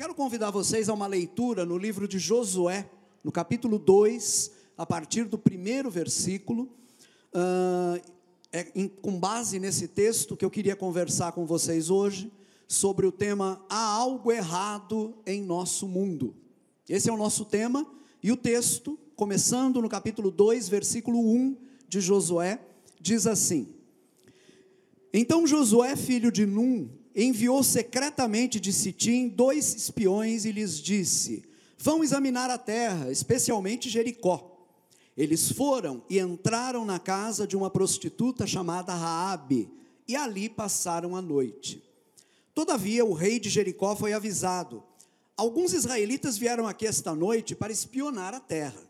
[0.00, 2.90] quero convidar vocês a uma leitura no livro de Josué,
[3.22, 6.70] no capítulo 2, a partir do primeiro versículo.
[7.34, 8.00] Uh,
[8.50, 12.32] é em, com base nesse texto que eu queria conversar com vocês hoje,
[12.66, 16.34] sobre o tema Há algo errado em nosso mundo.
[16.88, 17.86] Esse é o nosso tema,
[18.22, 22.58] e o texto, começando no capítulo 2, versículo 1 de Josué,
[22.98, 23.68] diz assim:
[25.12, 31.44] Então Josué, filho de Num, enviou secretamente de Sitim dois espiões e lhes disse:
[31.78, 34.46] Vão examinar a terra, especialmente Jericó.
[35.16, 39.70] Eles foram e entraram na casa de uma prostituta chamada Raabe,
[40.06, 41.82] e ali passaram a noite.
[42.54, 44.82] Todavia o rei de Jericó foi avisado:
[45.36, 48.82] Alguns israelitas vieram aqui esta noite para espionar a terra.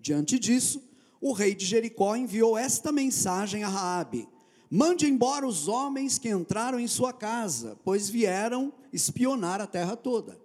[0.00, 0.82] Diante disso,
[1.20, 4.28] o rei de Jericó enviou esta mensagem a Raabe:
[4.74, 10.40] Mande embora os homens que entraram em sua casa, pois vieram espionar a terra toda.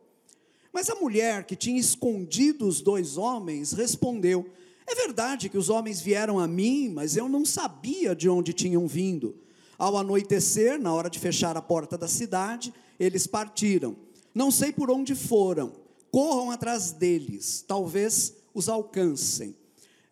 [0.73, 4.45] Mas a mulher que tinha escondido os dois homens respondeu:
[4.85, 8.85] É verdade que os homens vieram a mim, mas eu não sabia de onde tinham
[8.85, 9.33] vindo.
[9.77, 13.95] Ao anoitecer, na hora de fechar a porta da cidade, eles partiram.
[14.35, 15.71] Não sei por onde foram.
[16.11, 19.55] Corram atrás deles, talvez os alcancem.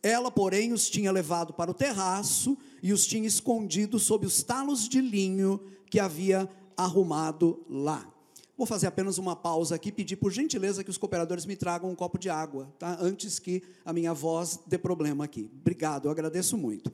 [0.02, 4.88] Ela, porém, os tinha levado para o terraço e os tinha escondido sob os talos
[4.88, 6.48] de linho que havia
[6.78, 8.08] arrumado lá.
[8.56, 11.96] Vou fazer apenas uma pausa aqui, pedir por gentileza que os cooperadores me tragam um
[11.96, 12.96] copo de água, tá?
[13.02, 15.50] antes que a minha voz dê problema aqui.
[15.62, 16.94] Obrigado, eu agradeço muito.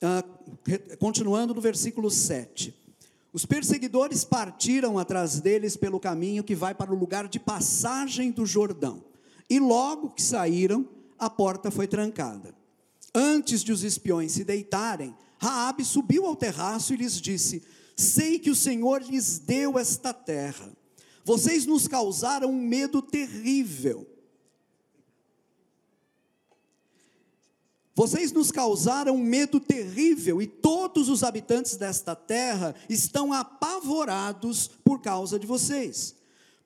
[0.00, 2.72] Uh, continuando no versículo 7.
[3.32, 8.46] Os perseguidores partiram atrás deles pelo caminho que vai para o lugar de passagem do
[8.46, 9.02] Jordão.
[9.50, 12.56] E logo que saíram, a porta foi trancada.
[13.20, 17.64] Antes de os espiões se deitarem, Raabe subiu ao terraço e lhes disse:
[17.96, 20.72] Sei que o Senhor lhes deu esta terra.
[21.24, 24.06] Vocês nos causaram um medo terrível.
[27.92, 35.00] Vocês nos causaram um medo terrível e todos os habitantes desta terra estão apavorados por
[35.00, 36.14] causa de vocês.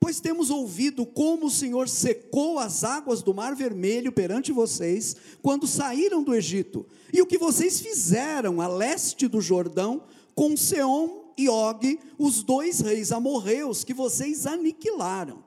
[0.03, 5.65] Pois temos ouvido como o Senhor secou as águas do Mar Vermelho perante vocês, quando
[5.65, 10.03] saíram do Egito, e o que vocês fizeram a leste do Jordão,
[10.35, 15.41] com Seom e Og, os dois reis amorreus que vocês aniquilaram.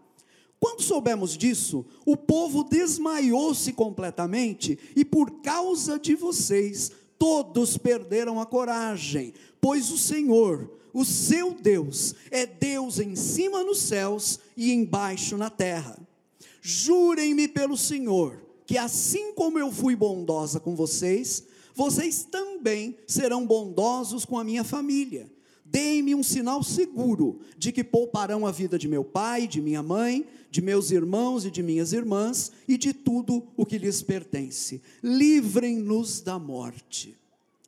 [0.58, 8.46] Quando soubemos disso, o povo desmaiou-se completamente, e por causa de vocês, todos perderam a
[8.46, 15.36] coragem, pois o Senhor, o seu Deus é Deus em cima nos céus e embaixo
[15.36, 15.98] na terra.
[16.62, 24.24] Jurem-me pelo Senhor, que assim como eu fui bondosa com vocês, vocês também serão bondosos
[24.24, 25.30] com a minha família.
[25.66, 30.24] Deem-me um sinal seguro de que pouparão a vida de meu pai, de minha mãe,
[30.50, 34.80] de meus irmãos e de minhas irmãs e de tudo o que lhes pertence.
[35.02, 37.14] Livrem-nos da morte.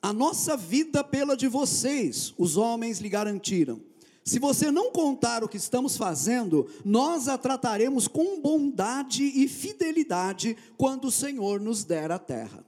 [0.00, 3.80] A nossa vida pela de vocês, os homens lhe garantiram.
[4.24, 10.56] Se você não contar o que estamos fazendo, nós a trataremos com bondade e fidelidade
[10.76, 12.64] quando o Senhor nos der a terra.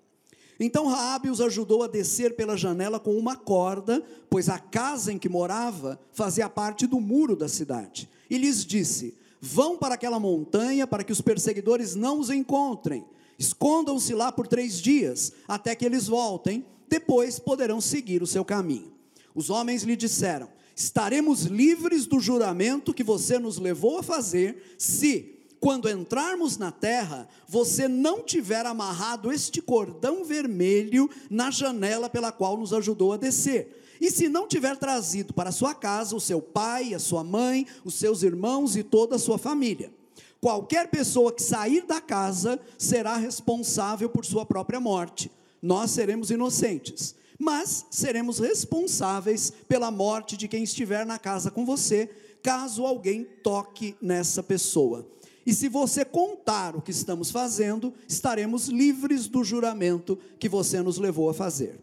[0.59, 5.19] Então Raabe os ajudou a descer pela janela com uma corda, pois a casa em
[5.19, 8.11] que morava fazia parte do muro da cidade.
[8.29, 13.05] E lhes disse: Vão para aquela montanha para que os perseguidores não os encontrem.
[13.39, 18.93] Escondam-se lá por três dias, até que eles voltem depois poderão seguir o seu caminho.
[19.33, 25.39] Os homens lhe disseram: Estaremos livres do juramento que você nos levou a fazer, se,
[25.61, 32.57] quando entrarmos na terra, você não tiver amarrado este cordão vermelho na janela pela qual
[32.57, 33.77] nos ajudou a descer.
[34.01, 37.95] E se não tiver trazido para sua casa o seu pai, a sua mãe, os
[37.95, 39.93] seus irmãos e toda a sua família.
[40.41, 45.31] Qualquer pessoa que sair da casa será responsável por sua própria morte
[45.63, 52.09] nós seremos inocentes, mas seremos responsáveis pela morte de quem estiver na casa com você,
[52.43, 55.07] caso alguém toque nessa pessoa.
[55.45, 60.99] E se você contar o que estamos fazendo, estaremos livres do juramento que você nos
[60.99, 61.81] levou a fazer.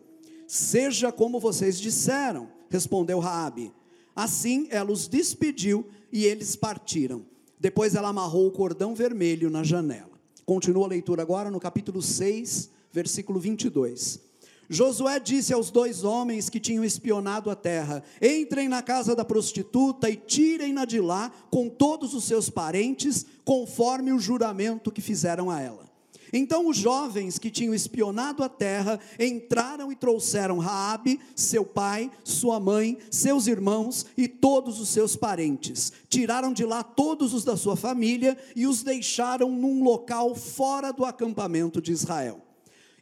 [0.47, 3.73] Seja como vocês disseram, respondeu Raabe.
[4.15, 7.25] Assim ela os despediu e eles partiram.
[7.59, 10.12] Depois ela amarrou o cordão vermelho na janela.
[10.45, 14.19] Continua a leitura agora no capítulo 6, versículo 22.
[14.67, 20.09] Josué disse aos dois homens que tinham espionado a terra: Entrem na casa da prostituta
[20.09, 25.61] e tirem-na de lá com todos os seus parentes, conforme o juramento que fizeram a
[25.61, 25.85] ela.
[26.33, 32.59] Então os jovens que tinham espionado a terra entraram e trouxeram Raabe, seu pai, sua
[32.59, 35.94] mãe, seus irmãos e todos os seus parentes.
[36.09, 41.05] Tiraram de lá todos os da sua família e os deixaram num local fora do
[41.05, 42.46] acampamento de Israel.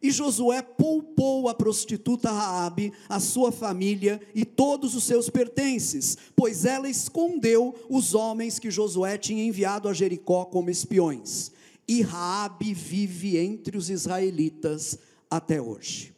[0.05, 6.63] E Josué poupou a prostituta Raabe, a sua família e todos os seus pertences, pois
[6.63, 11.51] ela escondeu os homens que Josué tinha enviado a Jericó como espiões.
[11.87, 16.13] E Raabe vive entre os israelitas até hoje.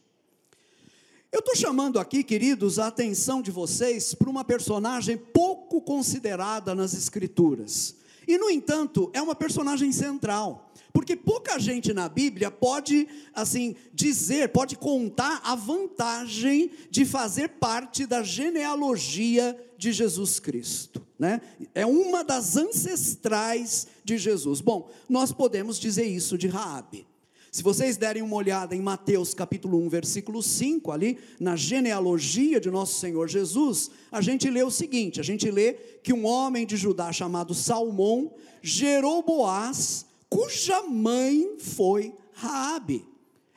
[1.31, 6.93] Eu estou chamando aqui, queridos, a atenção de vocês para uma personagem pouco considerada nas
[6.93, 7.95] Escrituras.
[8.27, 10.66] E, no entanto, é uma personagem central.
[10.97, 18.07] Porque pouca gente na Bíblia pode, assim, dizer, pode contar a vantagem de fazer parte
[18.07, 21.39] da genealogia de Jesus Cristo, né?
[21.75, 24.59] É uma das ancestrais de Jesus.
[24.59, 27.05] Bom, nós podemos dizer isso de Raabe.
[27.51, 32.71] Se vocês derem uma olhada em Mateus capítulo 1, versículo 5, ali, na genealogia de
[32.71, 36.75] nosso Senhor Jesus, a gente lê o seguinte: a gente lê que um homem de
[36.75, 38.33] Judá chamado Salmão
[38.63, 40.07] gerou Boaz,
[40.37, 43.03] cuja mãe foi Raabe.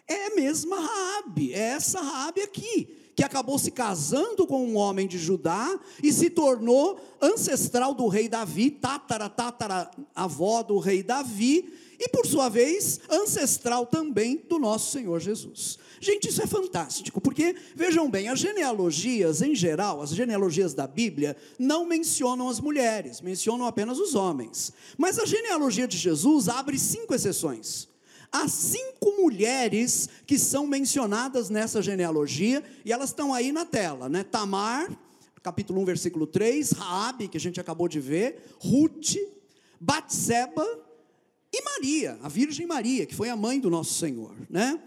[0.09, 5.07] É a mesma Raabe, é essa Raabe aqui, que acabou se casando com um homem
[5.07, 11.71] de Judá e se tornou ancestral do rei Davi, tatara, tatara, avó do rei Davi,
[11.99, 15.79] e por sua vez, ancestral também do nosso Senhor Jesus.
[16.03, 21.37] Gente, isso é fantástico, porque vejam bem, as genealogias em geral, as genealogias da Bíblia,
[21.59, 24.73] não mencionam as mulheres, mencionam apenas os homens.
[24.97, 27.87] Mas a genealogia de Jesus abre cinco exceções.
[28.33, 34.25] Há cinco mulheres que são mencionadas nessa genealogia, e elas estão aí na tela, né?
[34.25, 34.89] Tamar,
[35.43, 39.17] capítulo 1, versículo 3, Raabe, que a gente acabou de ver, Ruth,
[39.79, 40.67] Batseba
[41.53, 44.81] e Maria, a Virgem Maria, que foi a mãe do nosso Senhor, né?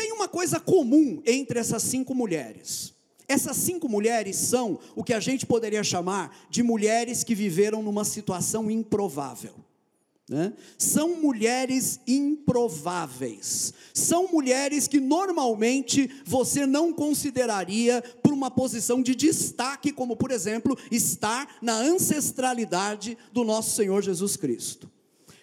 [0.00, 2.94] Tem uma coisa comum entre essas cinco mulheres.
[3.28, 8.02] Essas cinco mulheres são o que a gente poderia chamar de mulheres que viveram numa
[8.02, 9.52] situação improvável.
[10.26, 10.54] Né?
[10.78, 13.74] São mulheres improváveis.
[13.92, 20.78] São mulheres que normalmente você não consideraria por uma posição de destaque, como por exemplo,
[20.90, 24.90] estar na ancestralidade do nosso Senhor Jesus Cristo.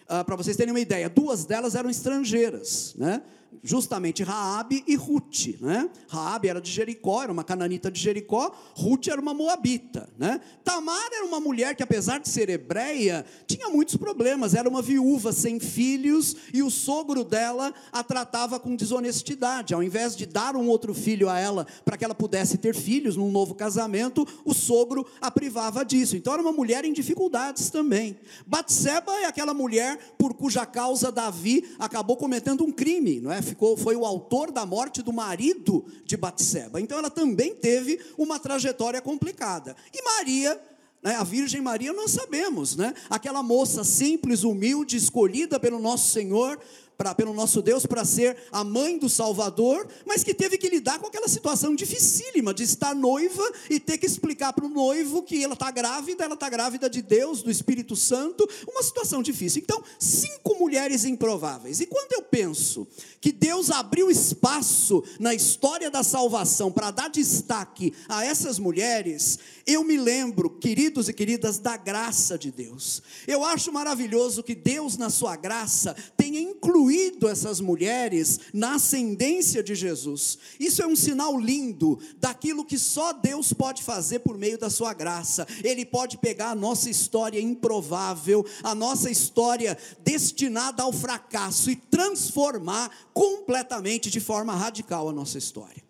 [0.10, 3.22] Ah, Para vocês terem uma ideia, duas delas eram estrangeiras, né?
[3.64, 5.90] Justamente Raabe e Ruth, né?
[6.08, 10.40] Raabe era de Jericó, era uma cananita de Jericó, Ruth era uma moabita, né?
[10.64, 15.32] Tamar era uma mulher que apesar de ser hebreia, tinha muitos problemas, era uma viúva
[15.32, 19.74] sem filhos e o sogro dela a tratava com desonestidade.
[19.74, 23.16] Ao invés de dar um outro filho a ela para que ela pudesse ter filhos
[23.16, 26.16] num novo casamento, o sogro a privava disso.
[26.16, 28.18] Então era uma mulher em dificuldades também.
[28.46, 33.37] Batseba é aquela mulher por cuja causa Davi acabou cometendo um crime, não é?
[33.42, 36.80] Ficou, foi o autor da morte do marido de Batseba.
[36.82, 39.76] Então ela também teve uma trajetória complicada.
[39.94, 40.60] E Maria
[41.02, 42.94] né, a Virgem Maria nós sabemos, né?
[43.10, 46.60] Aquela moça simples, humilde, escolhida pelo nosso Senhor
[46.98, 50.98] pra, pelo nosso Deus para ser a mãe do Salvador, mas que teve que lidar
[51.00, 55.44] com aquela situação dificílima de estar noiva e ter que explicar para o noivo que
[55.44, 59.62] ela está grávida, ela está grávida de Deus, do Espírito Santo, uma situação difícil.
[59.62, 61.80] Então, cinco mulheres improváveis.
[61.80, 62.88] E quando eu penso
[63.22, 69.84] que Deus abriu espaço na história da salvação para dar destaque a essas mulheres, eu
[69.84, 73.04] me lembro, queridos e queridas, da graça de Deus.
[73.28, 79.62] Eu acho maravilhoso que Deus, na sua graça, tenha incluído incluído essas mulheres na ascendência
[79.62, 80.38] de Jesus.
[80.60, 84.94] Isso é um sinal lindo daquilo que só Deus pode fazer por meio da sua
[84.94, 85.46] graça.
[85.64, 92.90] Ele pode pegar a nossa história improvável, a nossa história destinada ao fracasso e transformar
[93.14, 95.84] completamente de forma radical a nossa história.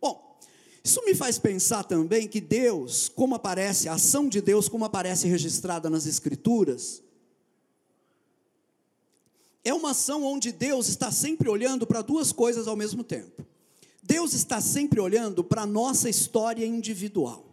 [0.00, 0.38] Bom,
[0.84, 5.26] isso me faz pensar também que Deus, como aparece, a ação de Deus, como aparece
[5.26, 7.02] registrada nas Escrituras,
[9.68, 13.46] é uma ação onde Deus está sempre olhando para duas coisas ao mesmo tempo.
[14.02, 17.44] Deus está sempre olhando para a nossa história individual.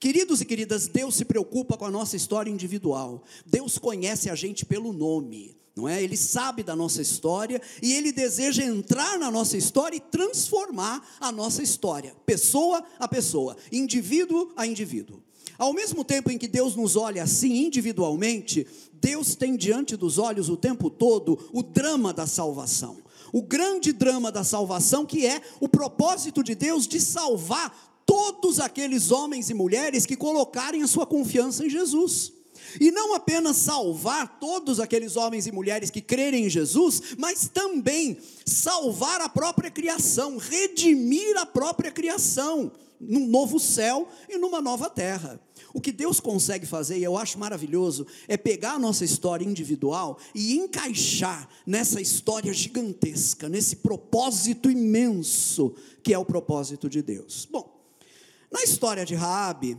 [0.00, 3.22] Queridos e queridas, Deus se preocupa com a nossa história individual.
[3.44, 6.02] Deus conhece a gente pelo nome, não é?
[6.02, 11.30] Ele sabe da nossa história e ele deseja entrar na nossa história e transformar a
[11.30, 15.22] nossa história, pessoa a pessoa, indivíduo a indivíduo.
[15.56, 18.66] Ao mesmo tempo em que Deus nos olha assim individualmente,
[19.04, 22.96] Deus tem diante dos olhos o tempo todo o drama da salvação.
[23.34, 29.10] O grande drama da salvação, que é o propósito de Deus de salvar todos aqueles
[29.10, 32.32] homens e mulheres que colocarem a sua confiança em Jesus.
[32.80, 38.16] E não apenas salvar todos aqueles homens e mulheres que crerem em Jesus, mas também
[38.46, 45.38] salvar a própria criação, redimir a própria criação, num novo céu e numa nova terra.
[45.74, 50.20] O que Deus consegue fazer, e eu acho maravilhoso, é pegar a nossa história individual
[50.32, 57.48] e encaixar nessa história gigantesca, nesse propósito imenso que é o propósito de Deus.
[57.50, 57.74] Bom,
[58.52, 59.76] na história de Raabe,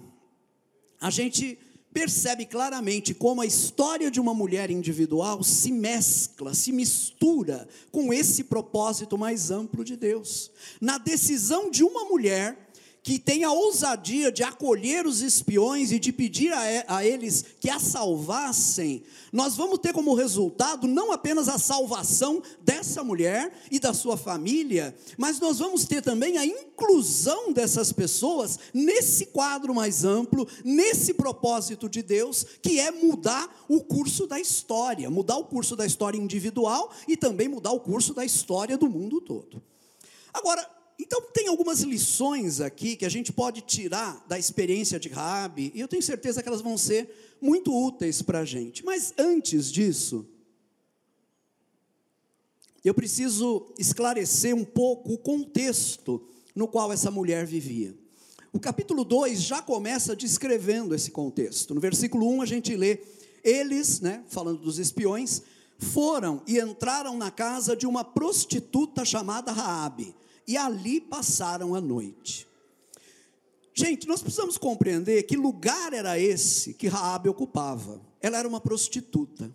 [1.00, 1.58] a gente
[1.94, 8.44] percebe claramente como a história de uma mulher individual se mescla, se mistura com esse
[8.44, 10.52] propósito mais amplo de Deus.
[10.82, 12.65] Na decisão de uma mulher
[13.06, 17.70] que tem a ousadia de acolher os espiões e de pedir a, a, eles que
[17.70, 23.94] a salvassem, nós vamos ter como resultado não apenas a salvação dessa mulher e da
[23.94, 30.48] sua família, mas nós vamos ter também a inclusão dessas pessoas nesse quadro mais amplo,
[30.64, 35.86] nesse propósito de Deus, que é mudar o curso da história, mudar o curso da
[35.86, 39.62] história individual e também mudar o curso da história do mundo todo.
[40.34, 45.72] Agora, então tem algumas lições aqui que a gente pode tirar da experiência de Rabi,
[45.76, 47.10] e eu tenho certeza que elas vão ser
[47.42, 48.84] muito úteis para a gente.
[48.84, 50.26] Mas antes disso,
[52.84, 56.26] eu preciso esclarecer um pouco o contexto
[56.56, 57.94] no qual essa mulher vivia.
[58.54, 61.76] O capítulo 2 já começa descrevendo esse contexto.
[61.76, 63.00] No versículo 1 a gente lê:
[63.44, 65.42] Eles, né, falando dos espiões,
[65.78, 70.16] foram e entraram na casa de uma prostituta chamada Raabe
[70.48, 72.48] e ali passaram a noite.
[73.74, 78.02] Gente, nós precisamos compreender que lugar era esse que Raabe ocupava.
[78.22, 79.54] Ela era uma prostituta.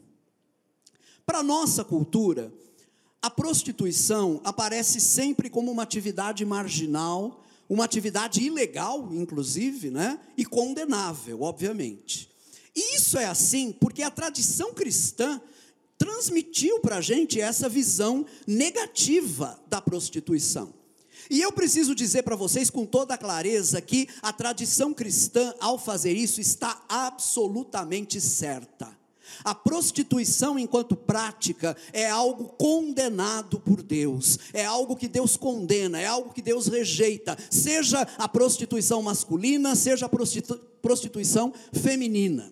[1.25, 2.53] Para nossa cultura,
[3.23, 10.19] a prostituição aparece sempre como uma atividade marginal, uma atividade ilegal, inclusive, né?
[10.37, 12.31] E condenável, obviamente.
[12.75, 15.41] E isso é assim porque a tradição cristã
[15.97, 20.80] transmitiu para a gente essa visão negativa da prostituição.
[21.31, 26.13] E eu preciso dizer para vocês com toda clareza que a tradição cristã, ao fazer
[26.13, 28.99] isso, está absolutamente certa.
[29.45, 36.07] A prostituição, enquanto prática, é algo condenado por Deus, é algo que Deus condena, é
[36.07, 42.51] algo que Deus rejeita, seja a prostituição masculina, seja a prostitu prostituição feminina.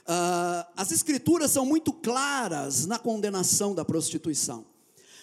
[0.00, 4.66] Uh, as Escrituras são muito claras na condenação da prostituição.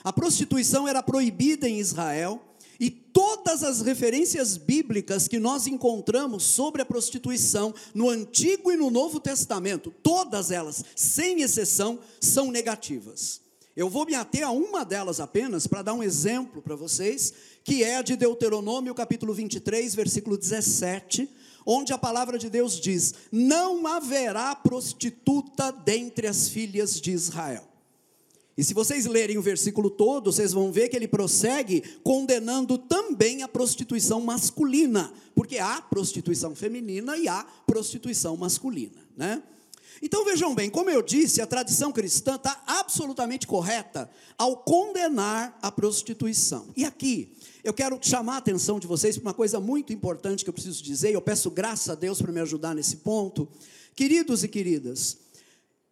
[0.01, 2.42] A prostituição era proibida em Israel,
[2.79, 8.89] e todas as referências bíblicas que nós encontramos sobre a prostituição no Antigo e no
[8.89, 13.41] Novo Testamento, todas elas, sem exceção, são negativas.
[13.75, 17.31] Eu vou me ater a uma delas apenas para dar um exemplo para vocês,
[17.63, 21.29] que é a de Deuteronômio, capítulo 23, versículo 17,
[21.63, 27.67] onde a palavra de Deus diz: Não haverá prostituta dentre as filhas de Israel.
[28.58, 33.44] E se vocês lerem o versículo todo, vocês vão ver que ele prossegue condenando também
[33.44, 39.44] a prostituição masculina, porque há prostituição feminina e há prostituição masculina, né?
[40.02, 45.72] Então vejam bem, como eu disse, a tradição cristã está absolutamente correta ao condenar a
[45.72, 46.68] prostituição.
[46.76, 47.32] E aqui,
[47.64, 50.84] eu quero chamar a atenção de vocês para uma coisa muito importante que eu preciso
[50.84, 53.48] dizer, e eu peço graça a Deus para me ajudar nesse ponto.
[53.96, 55.18] Queridos e queridas,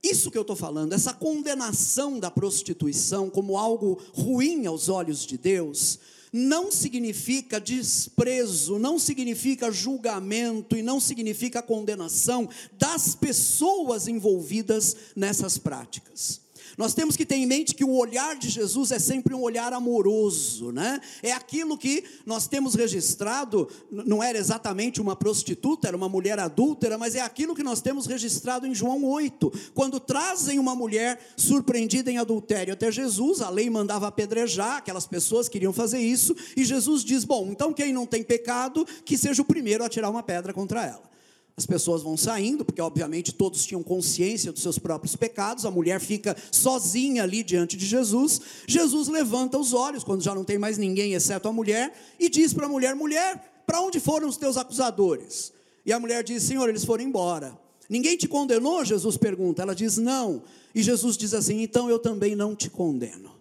[0.10, 5.38] isso que eu estou falando, essa condenação da prostituição como algo ruim aos olhos de
[5.38, 6.00] Deus,
[6.32, 16.45] não significa desprezo, não significa julgamento e não significa condenação das pessoas envolvidas nessas práticas.
[16.78, 19.72] Nós temos que ter em mente que o olhar de Jesus é sempre um olhar
[19.74, 21.00] amoroso, né?
[21.24, 26.98] É aquilo que nós temos registrado, não era exatamente uma prostituta, era uma mulher adúltera,
[26.98, 32.12] mas é aquilo que nós temos registrado em João 8, quando trazem uma mulher surpreendida
[32.12, 37.04] em adultério até Jesus, a lei mandava apedrejar, aquelas pessoas queriam fazer isso, e Jesus
[37.04, 40.54] diz: Bom, então quem não tem pecado, que seja o primeiro a tirar uma pedra
[40.54, 41.15] contra ela.
[41.58, 46.02] As pessoas vão saindo, porque obviamente todos tinham consciência dos seus próprios pecados, a mulher
[46.02, 48.42] fica sozinha ali diante de Jesus.
[48.68, 52.54] Jesus levanta os olhos, quando já não tem mais ninguém exceto a mulher, e diz
[52.54, 55.54] para a mulher: Mulher, para onde foram os teus acusadores?
[55.86, 57.58] E a mulher diz: Senhor, eles foram embora.
[57.90, 58.84] Ninguém te condenou?
[58.84, 59.62] Jesus pergunta.
[59.62, 60.44] Ela diz: Não.
[60.74, 63.32] E Jesus diz assim: Então eu também não te condeno.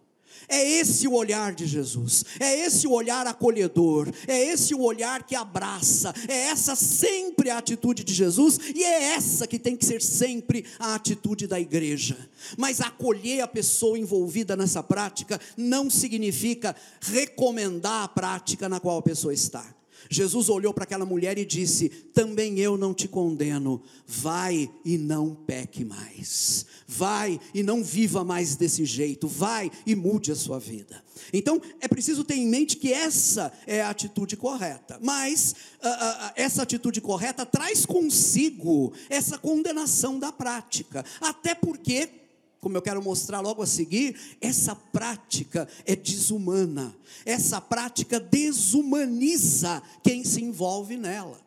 [0.48, 5.24] É esse o olhar de Jesus, é esse o olhar acolhedor, é esse o olhar
[5.24, 9.84] que abraça, é essa sempre a atitude de Jesus e é essa que tem que
[9.84, 12.16] ser sempre a atitude da igreja.
[12.58, 19.02] Mas acolher a pessoa envolvida nessa prática não significa recomendar a prática na qual a
[19.02, 19.74] pessoa está.
[20.10, 25.34] Jesus olhou para aquela mulher e disse: Também eu não te condeno, vai e não
[25.34, 31.02] peque mais, vai e não viva mais desse jeito, vai e mude a sua vida.
[31.32, 36.32] Então é preciso ter em mente que essa é a atitude correta, mas uh, uh,
[36.36, 42.23] essa atitude correta traz consigo essa condenação da prática, até porque
[42.64, 46.96] como eu quero mostrar logo a seguir, essa prática é desumana.
[47.26, 51.38] Essa prática desumaniza quem se envolve nela.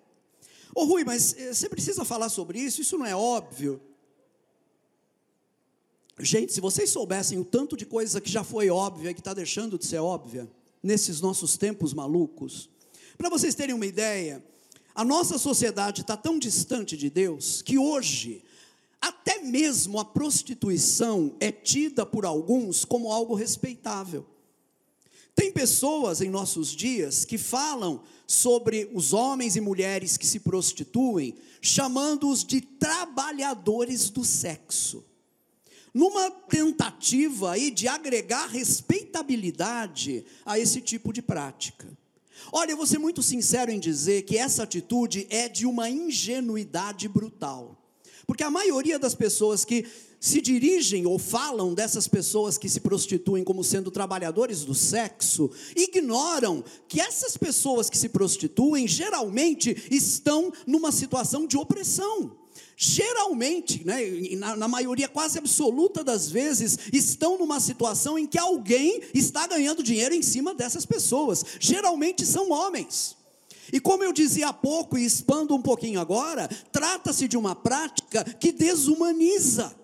[0.75, 2.81] Ô Rui, mas eh, você precisa falar sobre isso?
[2.81, 3.81] Isso não é óbvio?
[6.19, 9.33] Gente, se vocês soubessem o tanto de coisa que já foi óbvia e que está
[9.33, 10.47] deixando de ser óbvia,
[10.83, 12.69] nesses nossos tempos malucos,
[13.17, 14.45] para vocês terem uma ideia,
[14.93, 18.43] a nossa sociedade está tão distante de Deus que hoje
[19.07, 24.25] até mesmo a prostituição é tida por alguns como algo respeitável.
[25.35, 31.35] Tem pessoas em nossos dias que falam sobre os homens e mulheres que se prostituem,
[31.61, 35.05] chamando-os de trabalhadores do sexo.
[35.93, 41.87] Numa tentativa aí de agregar respeitabilidade a esse tipo de prática.
[42.51, 47.07] Olha, eu vou ser muito sincero em dizer que essa atitude é de uma ingenuidade
[47.07, 47.77] brutal.
[48.27, 49.85] Porque a maioria das pessoas que
[50.19, 56.61] se dirigem ou falam dessas pessoas que se prostituem como sendo trabalhadores do sexo, ignoram
[56.89, 62.35] que essas pessoas que se prostituem geralmente estão numa situação de opressão.
[62.75, 63.97] Geralmente, né,
[64.35, 69.81] na, na maioria quase absoluta das vezes, estão numa situação em que alguém está ganhando
[69.81, 71.45] dinheiro em cima dessas pessoas.
[71.59, 73.15] Geralmente são homens.
[73.71, 78.23] E como eu dizia há pouco e expando um pouquinho agora, trata-se de uma prática
[78.23, 79.75] que desumaniza.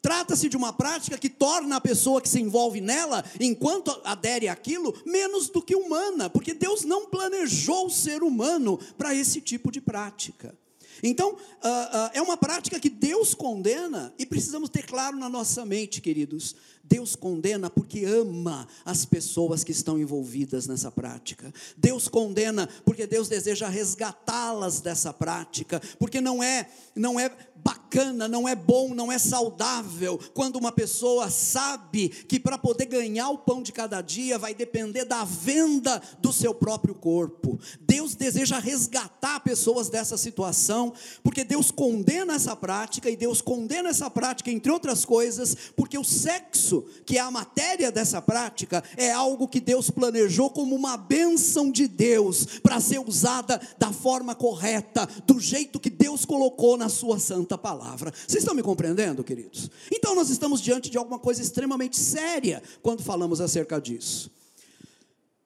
[0.00, 4.94] Trata-se de uma prática que torna a pessoa que se envolve nela, enquanto adere àquilo,
[5.04, 9.80] menos do que humana, porque Deus não planejou o ser humano para esse tipo de
[9.80, 10.56] prática.
[11.02, 15.64] Então, uh, uh, é uma prática que Deus condena e precisamos ter claro na nossa
[15.64, 16.56] mente, queridos.
[16.88, 21.52] Deus condena porque ama as pessoas que estão envolvidas nessa prática.
[21.76, 28.48] Deus condena porque Deus deseja resgatá-las dessa prática, porque não é não é bacana, não
[28.48, 33.62] é bom, não é saudável quando uma pessoa sabe que para poder ganhar o pão
[33.62, 37.58] de cada dia vai depender da venda do seu próprio corpo.
[37.80, 44.10] Deus deseja resgatar pessoas dessa situação, porque Deus condena essa prática e Deus condena essa
[44.10, 49.48] prática entre outras coisas, porque o sexo, que é a matéria dessa prática, é algo
[49.48, 55.38] que Deus planejou como uma bênção de Deus para ser usada da forma correta, do
[55.38, 58.12] jeito que Deus colocou na sua santa palavra.
[58.26, 59.70] Vocês estão me compreendendo, queridos?
[59.92, 64.30] Então nós estamos diante de alguma coisa extremamente séria quando falamos acerca disso.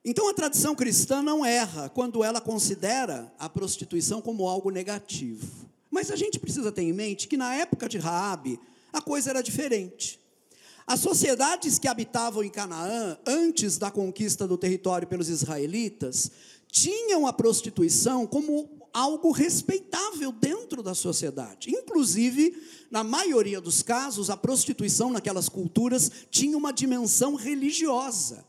[0.04, 5.70] Então a tradição cristã não erra quando ela considera a prostituição como algo negativo.
[5.90, 8.58] Mas a gente precisa ter em mente que na época de Raabe
[8.92, 10.21] a coisa era diferente.
[10.86, 16.30] As sociedades que habitavam em Canaã antes da conquista do território pelos israelitas
[16.70, 21.70] tinham a prostituição como algo respeitável dentro da sociedade.
[21.70, 22.56] Inclusive,
[22.90, 28.44] na maioria dos casos, a prostituição naquelas culturas tinha uma dimensão religiosa.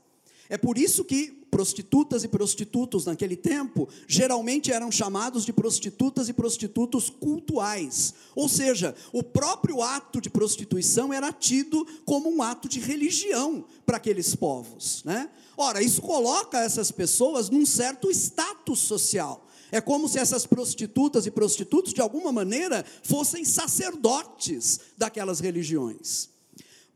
[0.50, 6.34] É por isso que prostitutas e prostitutos naquele tempo geralmente eram chamados de prostitutas e
[6.34, 8.16] prostitutos cultuais.
[8.36, 13.98] Ou seja, o próprio ato de prostituição era tido como um ato de religião para
[13.98, 15.30] aqueles povos, né?
[15.56, 19.48] Ora, isso coloca essas pessoas num certo status social.
[19.72, 26.30] É como se essas prostitutas e prostitutos, de alguma maneira, fossem sacerdotes daquelas religiões.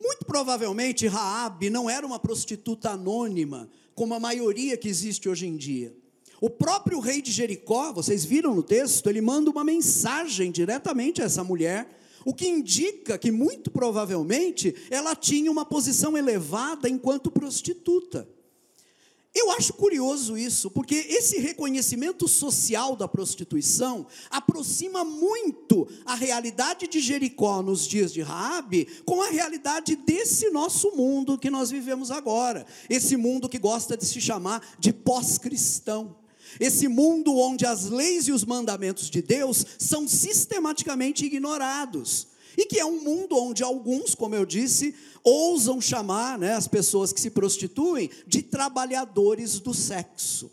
[0.02, 5.58] Muito provavelmente Raabe não era uma prostituta anônima, como a maioria que existe hoje em
[5.58, 5.92] dia.
[6.40, 11.26] O próprio rei de Jericó, vocês viram no texto, ele manda uma mensagem diretamente a
[11.26, 18.30] essa mulher, o que indica que muito provavelmente ela tinha uma posição elevada enquanto prostituta.
[19.36, 27.00] Eu acho curioso isso, porque esse reconhecimento social da prostituição aproxima muito a realidade de
[27.00, 32.66] Jericó nos dias de Raabe com a realidade desse nosso mundo que nós vivemos agora.
[32.90, 36.16] Esse mundo que gosta de se chamar de pós-cristão.
[36.60, 42.80] Esse mundo onde as leis e os mandamentos de Deus são sistematicamente ignorados e que
[42.80, 47.30] é um mundo onde alguns, como eu disse, ousam chamar né, as pessoas que se
[47.30, 50.52] prostituem de trabalhadores do sexo.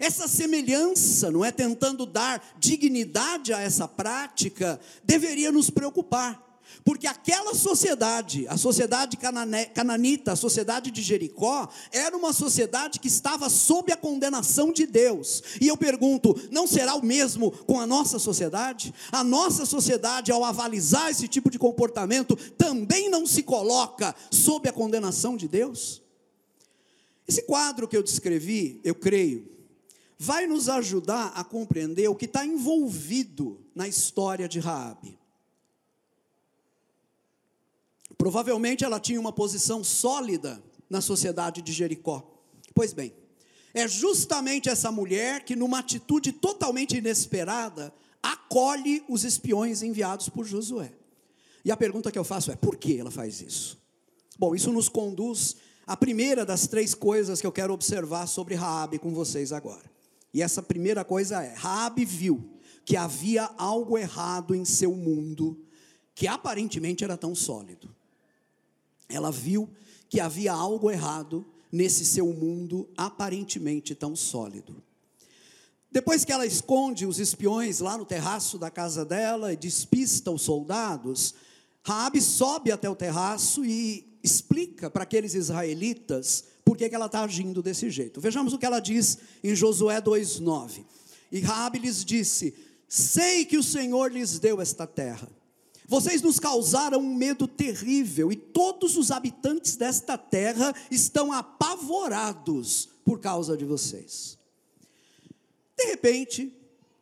[0.00, 6.51] Essa semelhança, não é tentando dar dignidade a essa prática, deveria nos preocupar.
[6.84, 13.48] Porque aquela sociedade, a sociedade cananita, a sociedade de Jericó, era uma sociedade que estava
[13.48, 15.42] sob a condenação de Deus.
[15.60, 18.92] E eu pergunto: não será o mesmo com a nossa sociedade?
[19.10, 24.72] A nossa sociedade, ao avalizar esse tipo de comportamento, também não se coloca sob a
[24.72, 26.02] condenação de Deus?
[27.26, 29.48] Esse quadro que eu descrevi, eu creio,
[30.18, 35.18] vai nos ajudar a compreender o que está envolvido na história de Raabe.
[38.22, 42.24] Provavelmente ela tinha uma posição sólida na sociedade de Jericó.
[42.72, 43.12] Pois bem,
[43.74, 50.92] é justamente essa mulher que, numa atitude totalmente inesperada, acolhe os espiões enviados por Josué.
[51.64, 53.76] E a pergunta que eu faço é: por que ela faz isso?
[54.38, 59.00] Bom, isso nos conduz à primeira das três coisas que eu quero observar sobre Raabe
[59.00, 59.90] com vocês agora.
[60.32, 62.52] E essa primeira coisa é: Raabe viu
[62.84, 65.60] que havia algo errado em seu mundo
[66.14, 67.92] que aparentemente era tão sólido
[69.08, 69.68] ela viu
[70.08, 74.82] que havia algo errado nesse seu mundo aparentemente tão sólido.
[75.90, 80.42] Depois que ela esconde os espiões lá no terraço da casa dela e despista os
[80.42, 81.34] soldados,
[81.82, 87.62] Raabe sobe até o terraço e explica para aqueles israelitas por que, ela está agindo
[87.62, 88.20] desse jeito.
[88.20, 90.84] Vejamos o que ela diz em Josué 2,9.
[91.30, 92.54] E Raabe lhes disse:
[92.88, 95.28] Sei que o Senhor lhes deu esta terra
[95.92, 103.20] vocês nos causaram um medo terrível e todos os habitantes desta terra estão apavorados por
[103.20, 104.38] causa de vocês.
[105.76, 106.50] De repente,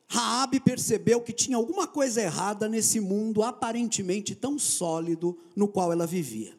[0.08, 6.04] Raabe percebeu que tinha alguma coisa errada nesse mundo aparentemente tão sólido no qual ela
[6.04, 6.52] vivia.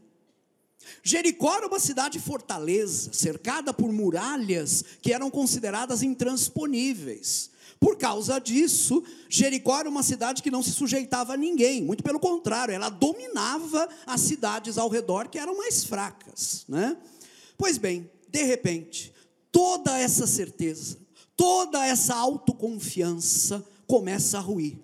[1.04, 7.51] Jericó era uma cidade fortaleza, cercada por muralhas que eram consideradas intransponíveis.
[7.82, 12.20] Por causa disso, Jericó era uma cidade que não se sujeitava a ninguém, muito pelo
[12.20, 16.64] contrário, ela dominava as cidades ao redor que eram mais fracas.
[16.70, 16.96] Né?
[17.58, 19.12] Pois bem, de repente,
[19.52, 21.00] toda essa certeza,
[21.36, 24.78] toda essa autoconfiança começa a ruir.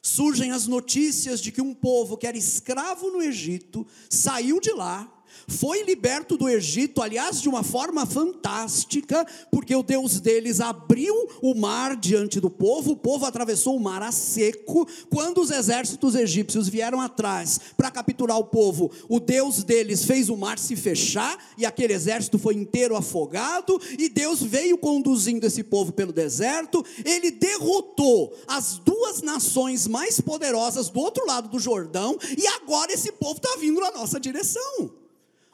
[0.00, 5.15] Surgem as notícias de que um povo que era escravo no Egito saiu de lá
[5.48, 11.54] foi liberto do Egito, aliás, de uma forma fantástica, porque o Deus deles abriu o
[11.54, 14.86] mar diante do povo, o povo atravessou o mar a seco.
[15.08, 20.36] Quando os exércitos egípcios vieram atrás para capturar o povo, o Deus deles fez o
[20.36, 25.92] mar se fechar e aquele exército foi inteiro afogado, e Deus veio conduzindo esse povo
[25.92, 26.84] pelo deserto.
[27.04, 33.12] Ele derrotou as duas nações mais poderosas do outro lado do Jordão, e agora esse
[33.12, 35.05] povo está vindo na nossa direção.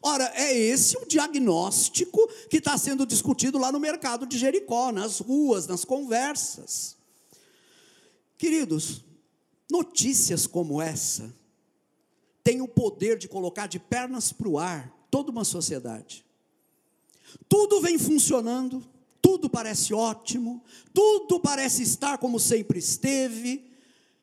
[0.02, 5.20] Ora, é esse o diagnóstico que está sendo discutido lá no mercado de Jericó, nas
[5.20, 6.96] ruas, nas conversas.
[8.36, 9.04] Queridos,
[9.70, 11.32] notícias como essa
[12.42, 16.24] têm o poder de colocar de pernas para o ar toda uma sociedade.
[17.48, 18.84] Tudo vem funcionando,
[19.20, 23.70] tudo parece ótimo, tudo parece estar como sempre esteve,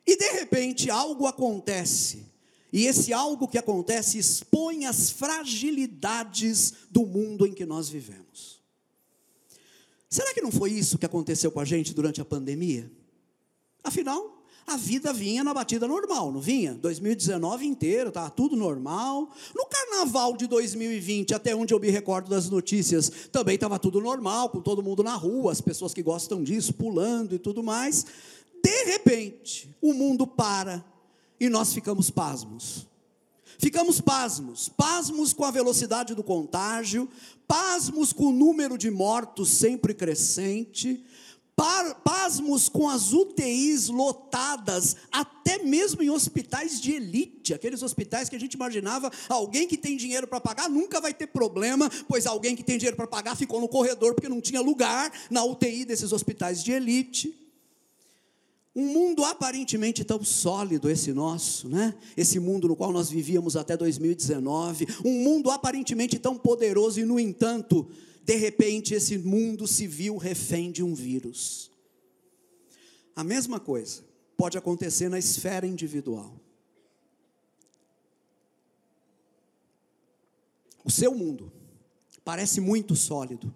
[0.05, 2.28] e de repente algo acontece
[2.71, 8.60] e esse algo que acontece expõe as fragilidades do mundo em que nós vivemos.
[10.10, 12.91] Será que não foi isso que aconteceu com a gente durante a pandemia?
[13.84, 16.75] Afinal, a vida vinha na batida normal, não vinha?
[16.75, 19.29] 2019 inteiro, estava tudo normal.
[19.55, 24.49] No carnaval de 2020, até onde eu me recordo das notícias, também estava tudo normal,
[24.49, 28.05] com todo mundo na rua, as pessoas que gostam disso, pulando e tudo mais.
[28.63, 30.86] De repente, o mundo para
[31.39, 32.88] e nós ficamos pasmos.
[33.58, 37.10] Ficamos pasmos, pasmos com a velocidade do contágio,
[37.45, 41.04] pasmos com o número de mortos sempre crescente,
[42.06, 48.39] pasmos com as UTIs lotadas, até mesmo em hospitais de elite, aqueles hospitais que a
[48.39, 52.63] gente imaginava, alguém que tem dinheiro para pagar nunca vai ter problema, pois alguém que
[52.63, 56.63] tem dinheiro para pagar ficou no corredor porque não tinha lugar na UTI desses hospitais
[56.63, 57.48] de elite.
[58.79, 61.93] Um mundo aparentemente tão sólido esse nosso, né?
[62.15, 67.19] Esse mundo no qual nós vivíamos até 2019, um mundo aparentemente tão poderoso e no
[67.19, 67.85] entanto,
[68.23, 71.69] de repente esse mundo se viu refém de um vírus.
[73.13, 74.01] A mesma coisa
[74.37, 76.39] pode acontecer na esfera individual.
[80.85, 81.51] O seu mundo
[82.23, 83.53] parece muito sólido,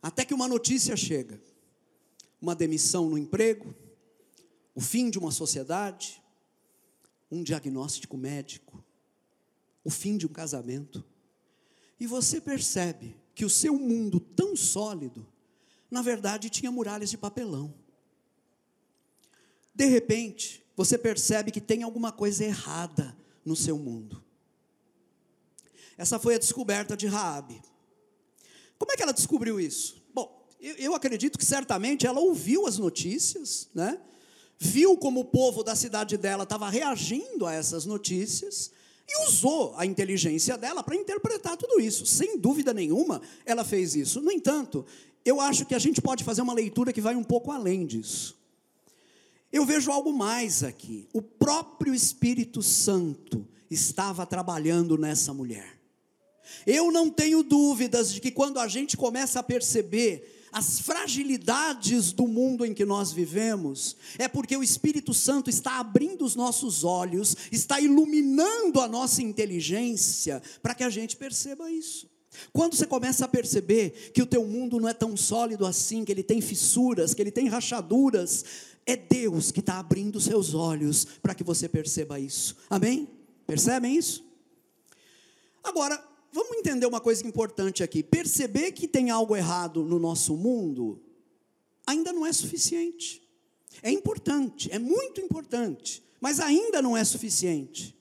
[0.00, 1.42] até que uma notícia chega,
[2.40, 3.74] uma demissão no emprego,
[4.74, 6.22] o fim de uma sociedade,
[7.30, 8.84] um diagnóstico médico,
[9.84, 11.04] o fim de um casamento.
[11.98, 15.26] E você percebe que o seu mundo tão sólido,
[15.90, 17.74] na verdade, tinha muralhas de papelão.
[19.74, 24.22] De repente, você percebe que tem alguma coisa errada no seu mundo.
[25.96, 27.60] Essa foi a descoberta de Raabe.
[28.78, 30.02] Como é que ela descobriu isso?
[30.12, 34.00] Bom, eu, acredito que certamente ela ouviu as notícias, né?
[34.66, 38.70] Viu como o povo da cidade dela estava reagindo a essas notícias
[39.06, 42.06] e usou a inteligência dela para interpretar tudo isso.
[42.06, 44.22] Sem dúvida nenhuma, ela fez isso.
[44.22, 44.86] No entanto,
[45.22, 48.38] eu acho que a gente pode fazer uma leitura que vai um pouco além disso.
[49.52, 51.06] Eu vejo algo mais aqui.
[51.12, 55.78] O próprio Espírito Santo estava trabalhando nessa mulher.
[56.66, 62.28] Eu não tenho dúvidas de que quando a gente começa a perceber as fragilidades do
[62.28, 67.36] mundo em que nós vivemos, é porque o Espírito Santo está abrindo os nossos olhos,
[67.50, 72.08] está iluminando a nossa inteligência para que a gente perceba isso.
[72.52, 76.12] Quando você começa a perceber que o teu mundo não é tão sólido assim, que
[76.12, 78.44] ele tem fissuras, que ele tem rachaduras,
[78.86, 82.56] é Deus que está abrindo os seus olhos para que você perceba isso.
[82.70, 83.08] Amém?
[83.44, 84.24] Percebem isso?
[85.64, 86.00] Agora,
[86.34, 88.02] vamos entender uma coisa importante aqui.
[88.02, 91.00] Perceber que tem algo errado no nosso mundo
[91.86, 93.22] ainda não é suficiente.
[93.80, 97.96] É importante, é muito importante, mas ainda não é suficiente.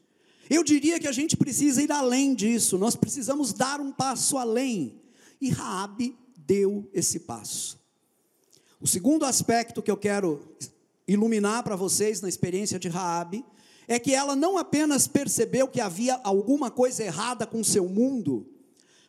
[0.49, 4.99] Eu diria que a gente precisa ir além disso, nós precisamos dar um passo além.
[5.39, 7.79] E Raabe deu esse passo.
[8.81, 10.41] O segundo aspecto que eu quero
[11.07, 13.45] iluminar para vocês na experiência de Raabe
[13.87, 18.45] é que ela não apenas percebeu que havia alguma coisa errada com seu mundo,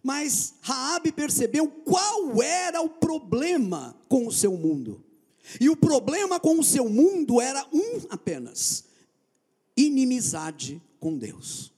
[0.03, 5.03] mas Raabe percebeu qual era o problema com o seu mundo.
[5.61, 8.85] E o problema com o seu mundo era um apenas:
[9.77, 11.73] inimizade com Deus.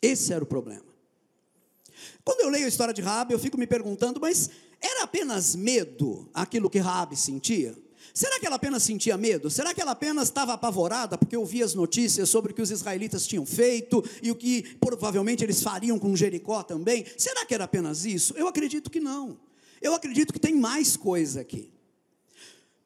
[0.00, 0.86] Esse era o problema.
[2.24, 6.28] Quando eu leio a história de Raabe, eu fico me perguntando, mas era apenas medo
[6.32, 7.76] aquilo que Raabe sentia?
[8.14, 9.50] Será que ela apenas sentia medo?
[9.50, 13.26] Será que ela apenas estava apavorada porque ouvia as notícias sobre o que os israelitas
[13.26, 17.04] tinham feito e o que provavelmente eles fariam com Jericó também?
[17.16, 18.34] Será que era apenas isso?
[18.36, 19.38] Eu acredito que não.
[19.80, 21.72] Eu acredito que tem mais coisa aqui.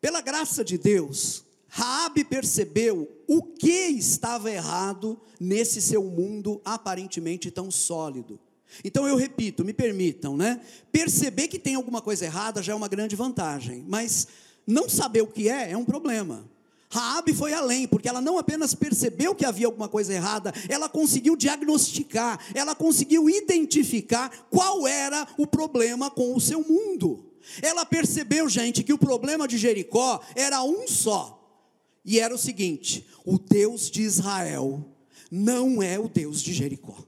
[0.00, 7.70] Pela graça de Deus, Raabe percebeu o que estava errado nesse seu mundo aparentemente tão
[7.70, 8.38] sólido.
[8.84, 10.60] Então eu repito, me permitam, né?
[10.90, 14.26] Perceber que tem alguma coisa errada já é uma grande vantagem, mas
[14.66, 16.50] não saber o que é é um problema.
[16.92, 21.34] Raabe foi além, porque ela não apenas percebeu que havia alguma coisa errada, ela conseguiu
[21.34, 27.32] diagnosticar, ela conseguiu identificar qual era o problema com o seu mundo.
[27.62, 31.38] Ela percebeu, gente, que o problema de Jericó era um só.
[32.04, 34.84] E era o seguinte: o Deus de Israel
[35.30, 37.04] não é o Deus de Jericó.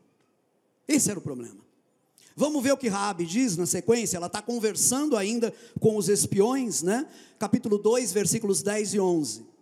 [0.89, 1.64] Esse era o problema.
[2.37, 6.83] Vamos ver o que Raabe diz na sequência, ela está conversando ainda com os espiões,
[6.83, 7.07] né?
[7.39, 9.55] Capítulo 2, versículos 10 e 11.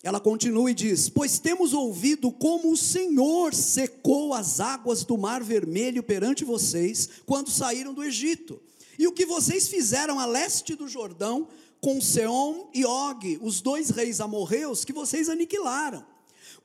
[0.00, 5.42] Ela continua e diz: Pois temos ouvido como o Senhor secou as águas do Mar
[5.42, 8.60] Vermelho perante vocês, quando saíram do Egito,
[8.96, 11.48] e o que vocês fizeram a leste do Jordão,
[11.80, 16.13] com Seom e Og, os dois reis amorreus que vocês aniquilaram.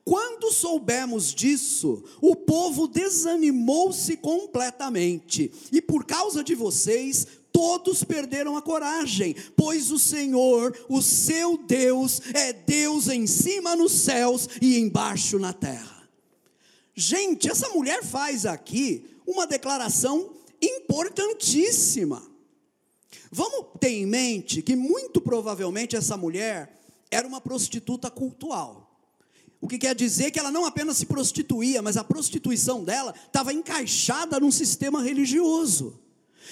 [0.04, 8.62] Quando soubemos disso, o povo desanimou-se completamente, e por causa de vocês, todos perderam a
[8.62, 15.38] coragem, pois o Senhor, o seu Deus, é Deus em cima nos céus e embaixo
[15.38, 16.08] na terra.
[16.94, 22.22] Gente, essa mulher faz aqui uma declaração importantíssima.
[23.30, 28.89] Vamos ter em mente que muito provavelmente essa mulher era uma prostituta cultual.
[29.60, 33.52] O que quer dizer que ela não apenas se prostituía, mas a prostituição dela estava
[33.52, 36.00] encaixada num sistema religioso.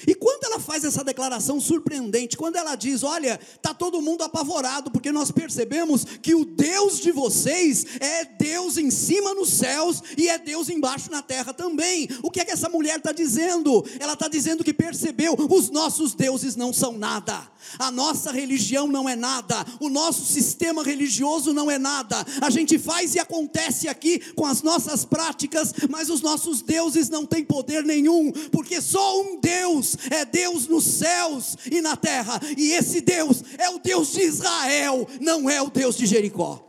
[0.07, 4.91] E quando ela faz essa declaração surpreendente, quando ela diz: Olha, está todo mundo apavorado,
[4.91, 10.27] porque nós percebemos que o Deus de vocês é Deus em cima nos céus e
[10.27, 12.07] é Deus embaixo na terra também.
[12.23, 13.83] O que é que essa mulher está dizendo?
[13.99, 19.07] Ela está dizendo que percebeu: os nossos deuses não são nada, a nossa religião não
[19.07, 22.25] é nada, o nosso sistema religioso não é nada.
[22.41, 27.25] A gente faz e acontece aqui com as nossas práticas, mas os nossos deuses não
[27.25, 32.39] têm poder nenhum, porque só um Deus Deus é Deus nos céus e na terra,
[32.57, 36.65] e esse Deus é o Deus de Israel, não é o Deus de Jericó.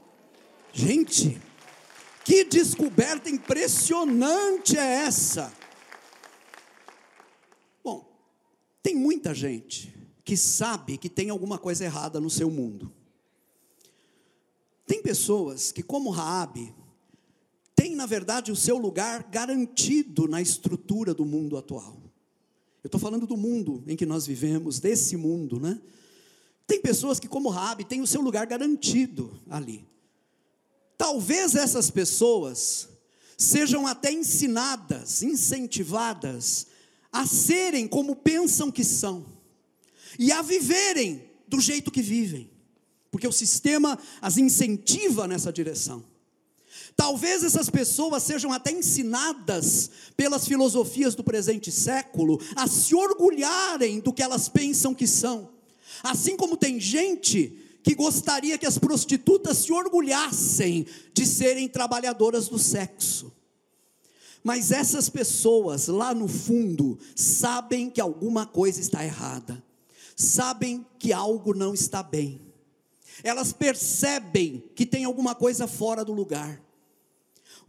[0.72, 1.40] Gente,
[2.24, 5.52] que descoberta impressionante é essa?
[7.82, 8.08] Bom,
[8.82, 12.92] tem muita gente que sabe que tem alguma coisa errada no seu mundo.
[14.86, 16.74] Tem pessoas que, como Raabe,
[17.74, 21.99] tem na verdade o seu lugar garantido na estrutura do mundo atual.
[22.82, 25.80] Eu estou falando do mundo em que nós vivemos, desse mundo, né?
[26.66, 29.84] Tem pessoas que, como Rabi, têm o seu lugar garantido ali.
[30.96, 32.88] Talvez essas pessoas
[33.36, 36.66] sejam até ensinadas, incentivadas
[37.12, 39.26] a serem como pensam que são
[40.18, 42.50] e a viverem do jeito que vivem,
[43.10, 46.04] porque o sistema as incentiva nessa direção.
[46.96, 54.12] Talvez essas pessoas sejam até ensinadas pelas filosofias do presente século a se orgulharem do
[54.12, 55.50] que elas pensam que são.
[56.02, 62.58] Assim como tem gente que gostaria que as prostitutas se orgulhassem de serem trabalhadoras do
[62.58, 63.32] sexo.
[64.42, 69.62] Mas essas pessoas lá no fundo sabem que alguma coisa está errada,
[70.16, 72.40] sabem que algo não está bem,
[73.22, 76.62] elas percebem que tem alguma coisa fora do lugar.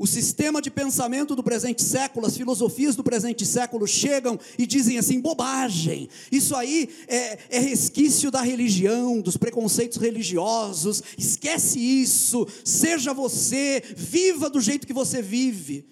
[0.01, 4.97] O sistema de pensamento do presente século, as filosofias do presente século chegam e dizem
[4.97, 13.13] assim: bobagem, isso aí é, é resquício da religião, dos preconceitos religiosos, esquece isso, seja
[13.13, 15.85] você, viva do jeito que você vive.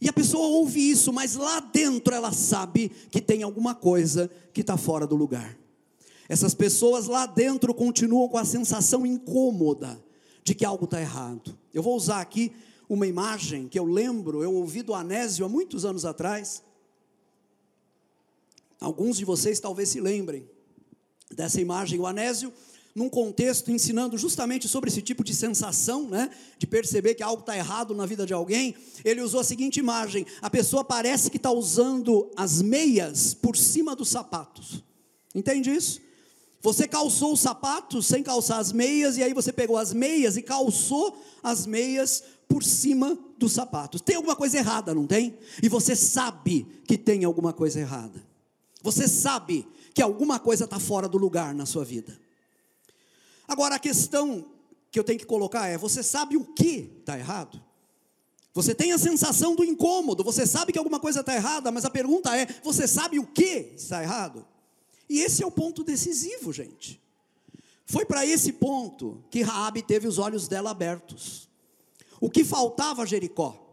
[0.00, 4.62] E a pessoa ouve isso, mas lá dentro ela sabe que tem alguma coisa que
[4.62, 5.54] está fora do lugar.
[6.30, 10.02] Essas pessoas lá dentro continuam com a sensação incômoda
[10.42, 11.54] de que algo está errado.
[11.74, 12.52] Eu vou usar aqui
[12.90, 16.60] uma imagem que eu lembro, eu ouvi do Anésio há muitos anos atrás.
[18.80, 20.50] Alguns de vocês talvez se lembrem
[21.30, 22.00] dessa imagem.
[22.00, 22.52] O Anésio,
[22.92, 27.56] num contexto ensinando justamente sobre esse tipo de sensação, né, de perceber que algo está
[27.56, 28.74] errado na vida de alguém,
[29.04, 33.94] ele usou a seguinte imagem: a pessoa parece que está usando as meias por cima
[33.94, 34.82] dos sapatos.
[35.32, 36.00] Entende isso?
[36.60, 40.42] Você calçou os sapatos sem calçar as meias, e aí você pegou as meias e
[40.42, 44.00] calçou as meias por cima dos sapatos.
[44.00, 45.38] Tem alguma coisa errada, não tem?
[45.62, 48.26] E você sabe que tem alguma coisa errada.
[48.82, 52.20] Você sabe que alguma coisa está fora do lugar na sua vida.
[53.46, 54.44] Agora a questão
[54.90, 57.62] que eu tenho que colocar é: você sabe o que está errado?
[58.52, 61.90] Você tem a sensação do incômodo, você sabe que alguma coisa está errada, mas a
[61.90, 64.44] pergunta é: você sabe o que está errado?
[65.08, 67.00] E esse é o ponto decisivo, gente.
[67.86, 71.49] Foi para esse ponto que Raabe teve os olhos dela abertos.
[72.20, 73.66] O que faltava a Jericó?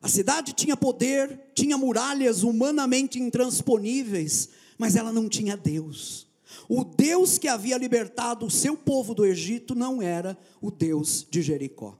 [0.00, 6.28] A cidade tinha poder, tinha muralhas humanamente intransponíveis, mas ela não tinha Deus.
[6.68, 11.42] O Deus que havia libertado o seu povo do Egito não era o Deus de
[11.42, 11.98] Jericó.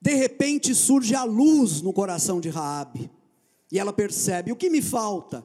[0.00, 3.10] De repente surge a luz no coração de Raabe,
[3.70, 5.44] e ela percebe: o que me falta?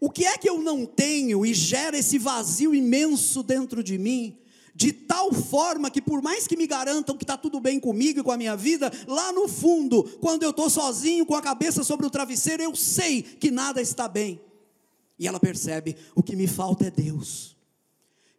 [0.00, 4.39] O que é que eu não tenho e gera esse vazio imenso dentro de mim?
[4.74, 8.22] De tal forma que, por mais que me garantam que está tudo bem comigo e
[8.22, 12.06] com a minha vida, lá no fundo, quando eu estou sozinho com a cabeça sobre
[12.06, 14.40] o travesseiro, eu sei que nada está bem.
[15.18, 17.56] E ela percebe: o que me falta é Deus.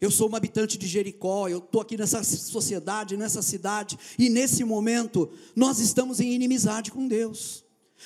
[0.02, 4.64] Eu sou uma habitante de Jericó, eu estou aqui nessa sociedade, nessa cidade, e nesse
[4.64, 7.61] momento, nós estamos em inimizade com Deus.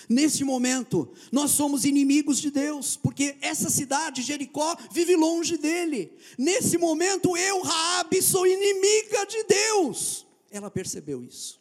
[0.09, 6.11] Neste momento, nós somos inimigos de Deus, porque essa cidade, Jericó, vive longe dele.
[6.37, 10.25] Nesse momento, eu, Raabe, sou inimiga de Deus.
[10.51, 11.59] Ela percebeu isso.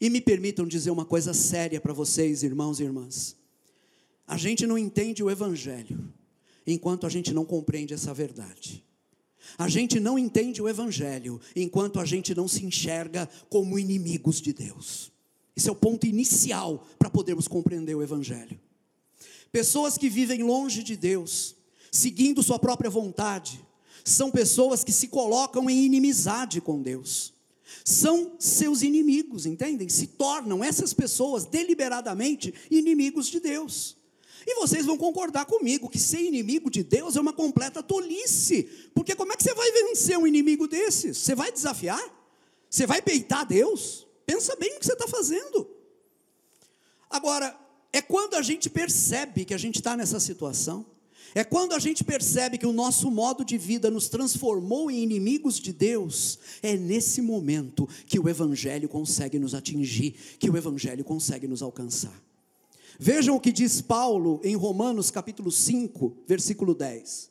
[0.00, 3.36] E me permitam dizer uma coisa séria para vocês, irmãos e irmãs.
[4.26, 6.12] A gente não entende o evangelho
[6.66, 8.84] enquanto a gente não compreende essa verdade.
[9.58, 14.52] A gente não entende o evangelho enquanto a gente não se enxerga como inimigos de
[14.52, 15.13] Deus.
[15.56, 18.58] Esse é o ponto inicial para podermos compreender o Evangelho.
[19.52, 21.54] Pessoas que vivem longe de Deus,
[21.92, 23.64] seguindo sua própria vontade,
[24.04, 27.32] são pessoas que se colocam em inimizade com Deus.
[27.84, 29.88] São seus inimigos, entendem?
[29.88, 33.96] Se tornam essas pessoas deliberadamente inimigos de Deus.
[34.46, 38.64] E vocês vão concordar comigo que ser inimigo de Deus é uma completa tolice.
[38.94, 41.16] Porque como é que você vai vencer um inimigo desses?
[41.16, 42.02] Você vai desafiar?
[42.68, 44.03] Você vai peitar Deus?
[44.26, 45.68] Pensa bem no que você está fazendo.
[47.10, 47.58] Agora,
[47.92, 50.86] é quando a gente percebe que a gente está nessa situação,
[51.34, 55.58] é quando a gente percebe que o nosso modo de vida nos transformou em inimigos
[55.58, 61.48] de Deus, é nesse momento que o Evangelho consegue nos atingir, que o Evangelho consegue
[61.48, 62.22] nos alcançar.
[62.98, 67.30] Vejam o que diz Paulo em Romanos capítulo 5, versículo 10.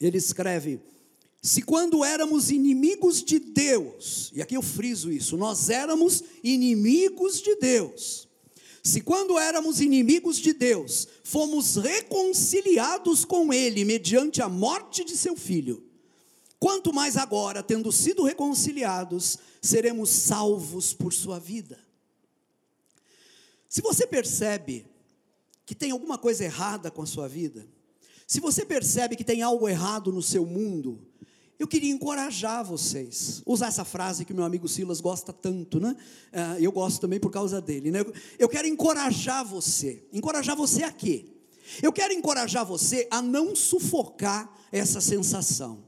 [0.00, 0.80] Ele escreve:
[1.44, 7.56] se quando éramos inimigos de Deus, e aqui eu friso isso, nós éramos inimigos de
[7.56, 8.28] Deus.
[8.80, 15.36] Se quando éramos inimigos de Deus, fomos reconciliados com Ele mediante a morte de seu
[15.36, 15.84] filho,
[16.60, 21.76] quanto mais agora, tendo sido reconciliados, seremos salvos por sua vida.
[23.68, 24.86] Se você percebe
[25.66, 27.66] que tem alguma coisa errada com a sua vida,
[28.28, 31.04] se você percebe que tem algo errado no seu mundo,
[31.62, 35.96] eu queria encorajar vocês, usar essa frase que meu amigo Silas gosta tanto, né?
[36.32, 38.00] Uh, eu gosto também por causa dele, né?
[38.36, 41.24] Eu quero encorajar você, encorajar você a quê?
[41.80, 45.84] Eu quero encorajar você a não sufocar essa sensação.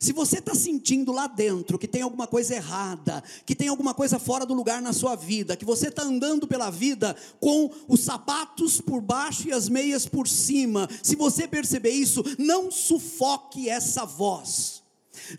[0.00, 4.18] Se você está sentindo lá dentro que tem alguma coisa errada, que tem alguma coisa
[4.18, 8.80] fora do lugar na sua vida, que você está andando pela vida com os sapatos
[8.80, 14.73] por baixo e as meias por cima, se você perceber isso, não sufoque essa voz.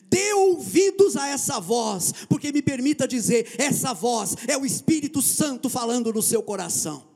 [0.09, 5.69] Dê ouvidos a essa voz, porque me permita dizer: essa voz é o Espírito Santo
[5.69, 7.15] falando no seu coração.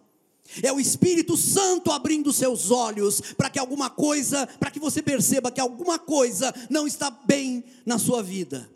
[0.63, 5.51] É o Espírito Santo abrindo seus olhos para que alguma coisa, para que você perceba
[5.51, 8.69] que alguma coisa não está bem na sua vida.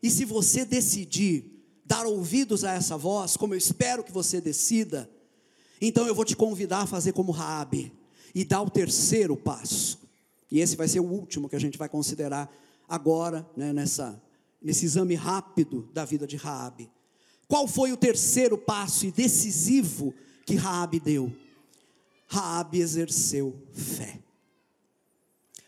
[0.00, 1.44] E se você decidir
[1.84, 5.10] dar ouvidos a essa voz, como eu espero que você decida,
[5.80, 7.92] então eu vou te convidar a fazer como Raabe
[8.34, 9.98] e dar o terceiro passo.
[10.50, 12.50] E esse vai ser o último que a gente vai considerar
[12.88, 14.20] agora, né, nessa,
[14.62, 16.90] nesse exame rápido da vida de Raabe.
[17.46, 20.14] Qual foi o terceiro passo e decisivo
[20.46, 21.32] que Raabe deu?
[22.26, 24.20] Raabe exerceu fé.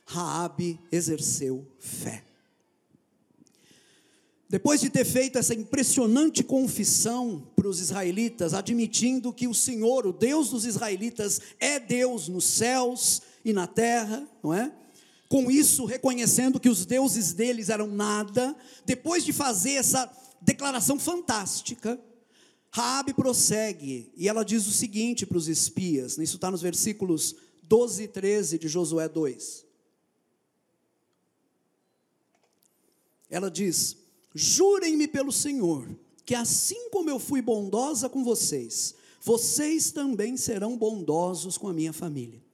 [0.05, 2.25] Raabe exerceu fé.
[4.49, 10.13] Depois de ter feito essa impressionante confissão para os israelitas, admitindo que o Senhor, o
[10.13, 14.73] Deus dos israelitas, é Deus nos céus e na terra, não é?
[15.31, 20.11] Com isso, reconhecendo que os deuses deles eram nada, depois de fazer essa
[20.43, 22.01] declaração fantástica,
[22.73, 28.03] Raabe prossegue e ela diz o seguinte para os espias, isso está nos versículos 12
[28.03, 29.65] e 13 de Josué 2.
[33.31, 33.99] Ela diz:
[34.35, 35.89] Jurem-me pelo Senhor,
[36.27, 41.93] que assim como eu fui bondosa com vocês, vocês também serão bondosos com a minha
[41.93, 42.50] família.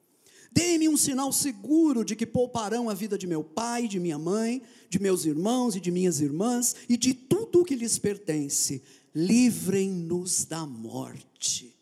[0.56, 4.62] Deem-me um sinal seguro de que pouparão a vida de meu pai, de minha mãe,
[4.88, 8.82] de meus irmãos e de minhas irmãs e de tudo o que lhes pertence
[9.14, 11.76] livrem-nos da morte.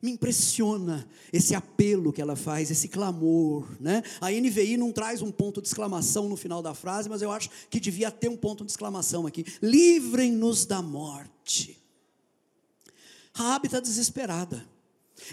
[0.00, 4.04] Me impressiona esse apelo que ela faz, esse clamor, né?
[4.20, 7.50] A NVI não traz um ponto de exclamação no final da frase, mas eu acho
[7.68, 9.44] que devia ter um ponto de exclamação aqui.
[9.60, 11.76] Livrem-nos da morte.
[13.34, 14.71] Raabe está desesperada.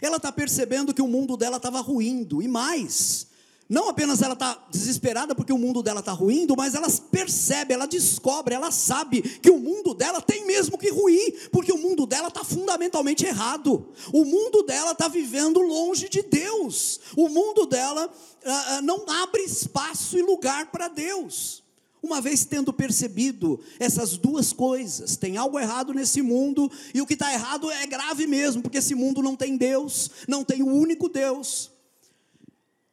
[0.01, 3.27] Ela está percebendo que o mundo dela estava ruindo, e mais,
[3.69, 7.85] não apenas ela está desesperada porque o mundo dela está ruindo, mas ela percebe, ela
[7.85, 12.29] descobre, ela sabe que o mundo dela tem mesmo que ruir, porque o mundo dela
[12.29, 13.93] está fundamentalmente errado.
[14.11, 16.99] O mundo dela está vivendo longe de Deus.
[17.15, 18.11] O mundo dela
[18.43, 21.63] ah, ah, não abre espaço e lugar para Deus.
[22.01, 27.13] Uma vez tendo percebido essas duas coisas, tem algo errado nesse mundo, e o que
[27.13, 31.09] está errado é grave mesmo, porque esse mundo não tem Deus, não tem o único
[31.09, 31.69] Deus.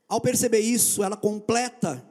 [0.08, 2.04] Ao perceber isso, ela completa,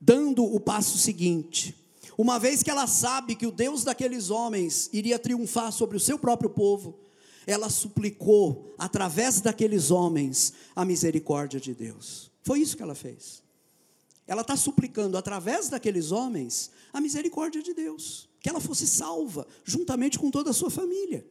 [0.00, 1.74] dando o passo seguinte.
[2.18, 6.18] Uma vez que ela sabe que o Deus daqueles homens iria triunfar sobre o seu
[6.18, 6.98] próprio povo,
[7.46, 12.30] ela suplicou, através daqueles homens, a misericórdia de Deus.
[12.42, 13.43] Foi isso que ela fez.
[14.26, 20.18] Ela está suplicando, através daqueles homens, a misericórdia de Deus, que ela fosse salva, juntamente
[20.18, 21.26] com toda a sua família.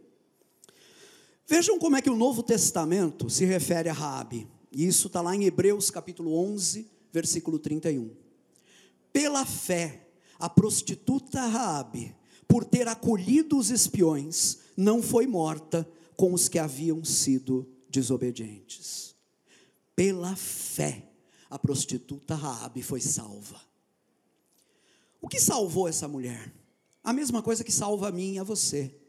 [1.47, 4.47] Vejam como é que o Novo Testamento se refere a Raabe.
[4.71, 8.11] E isso está lá em Hebreus capítulo 11, versículo 31.
[9.11, 10.07] Pela fé,
[10.39, 12.15] a prostituta Raabe,
[12.47, 19.15] por ter acolhido os espiões, não foi morta com os que haviam sido desobedientes.
[19.95, 21.12] Pela fé,
[21.53, 23.61] a prostituta Raabe foi salva.
[25.21, 26.51] O que salvou essa mulher?
[27.03, 28.99] A mesma coisa que salva a mim e a você.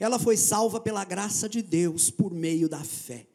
[0.00, 3.28] Ela foi salva pela graça de Deus por meio da fé.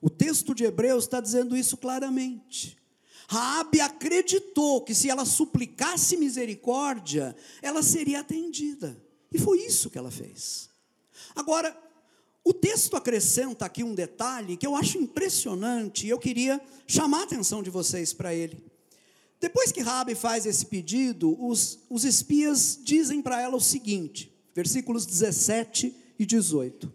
[0.00, 2.78] O texto de Hebreus está dizendo isso claramente.
[3.26, 9.04] Raabe acreditou que se ela suplicasse misericórdia, ela seria atendida.
[9.32, 10.70] E foi isso que ela fez.
[11.34, 11.76] Agora,
[12.48, 17.24] o texto acrescenta aqui um detalhe que eu acho impressionante e eu queria chamar a
[17.24, 18.64] atenção de vocês para ele.
[19.40, 25.04] Depois que Raabe faz esse pedido, os, os espias dizem para ela o seguinte, versículos
[25.04, 26.94] 17 e 18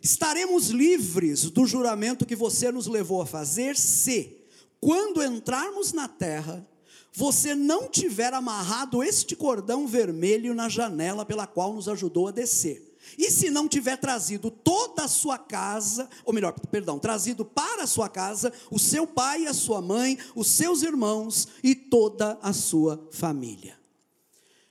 [0.00, 4.36] estaremos livres do juramento que você nos levou a fazer se,
[4.80, 6.64] quando entrarmos na terra,
[7.12, 12.87] você não tiver amarrado este cordão vermelho na janela pela qual nos ajudou a descer.
[13.16, 17.86] E se não tiver trazido toda a sua casa, ou melhor, perdão, trazido para a
[17.86, 23.08] sua casa o seu pai a sua mãe, os seus irmãos e toda a sua
[23.10, 23.78] família.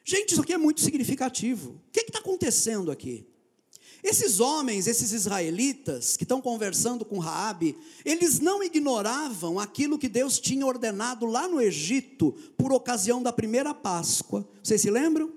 [0.04, 1.72] Gente, isso aqui é muito significativo.
[1.72, 3.28] O que está acontecendo aqui?
[4.04, 7.76] Esses homens, esses israelitas que estão conversando com Raabe,
[8.06, 13.74] eles não ignoravam aquilo que Deus tinha ordenado lá no Egito por ocasião da primeira
[13.74, 14.48] Páscoa.
[14.64, 15.34] Vocês se lembram?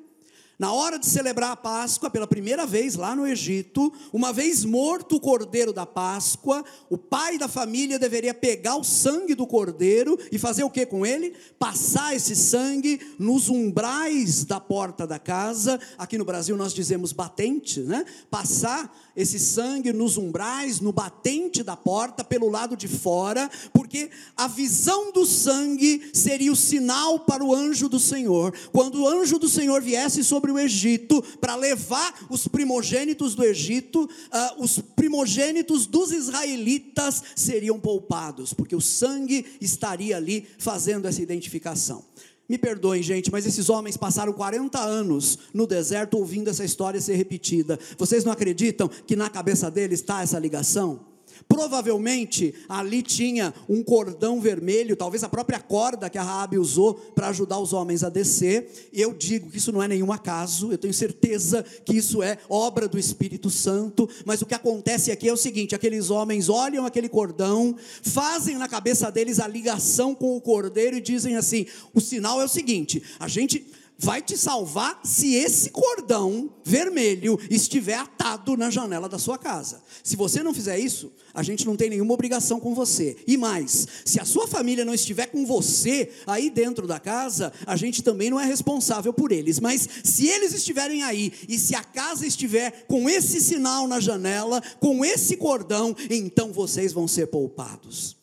[0.60, 5.16] Na hora de celebrar a Páscoa, pela primeira vez lá no Egito, uma vez morto
[5.16, 10.38] o cordeiro da Páscoa, o pai da família deveria pegar o sangue do cordeiro e
[10.38, 11.34] fazer o que com ele?
[11.58, 15.80] Passar esse sangue nos umbrais da porta da casa.
[15.96, 18.04] Aqui no Brasil nós dizemos batente, né?
[18.30, 24.48] Passar esse sangue nos umbrais, no batente da porta, pelo lado de fora, porque a
[24.48, 28.54] visão do sangue seria o sinal para o anjo do Senhor.
[28.72, 34.04] Quando o anjo do Senhor viesse sobre o Egito para levar os primogênitos do Egito,
[34.04, 42.04] uh, os primogênitos dos israelitas seriam poupados, porque o sangue estaria ali fazendo essa identificação.
[42.50, 47.14] Me perdoem, gente, mas esses homens passaram 40 anos no deserto ouvindo essa história ser
[47.14, 47.78] repetida.
[47.96, 51.09] Vocês não acreditam que na cabeça deles está essa ligação?
[51.48, 57.28] Provavelmente ali tinha um cordão vermelho, talvez a própria corda que a Raabe usou para
[57.28, 58.90] ajudar os homens a descer.
[58.92, 62.88] Eu digo que isso não é nenhum acaso, eu tenho certeza que isso é obra
[62.88, 64.08] do Espírito Santo.
[64.24, 68.68] Mas o que acontece aqui é o seguinte: aqueles homens olham aquele cordão, fazem na
[68.68, 73.02] cabeça deles a ligação com o cordeiro e dizem assim: o sinal é o seguinte,
[73.18, 73.66] a gente
[74.00, 79.82] vai te salvar se esse cordão vermelho estiver atado na janela da sua casa.
[80.02, 83.18] Se você não fizer isso, a gente não tem nenhuma obrigação com você.
[83.26, 87.76] E mais, se a sua família não estiver com você aí dentro da casa, a
[87.76, 89.60] gente também não é responsável por eles.
[89.60, 94.62] Mas se eles estiverem aí e se a casa estiver com esse sinal na janela,
[94.80, 98.16] com esse cordão, então vocês vão ser poupados.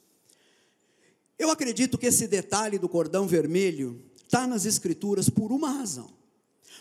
[1.38, 6.12] Eu acredito que esse detalhe do cordão vermelho está nas Escrituras por uma razão.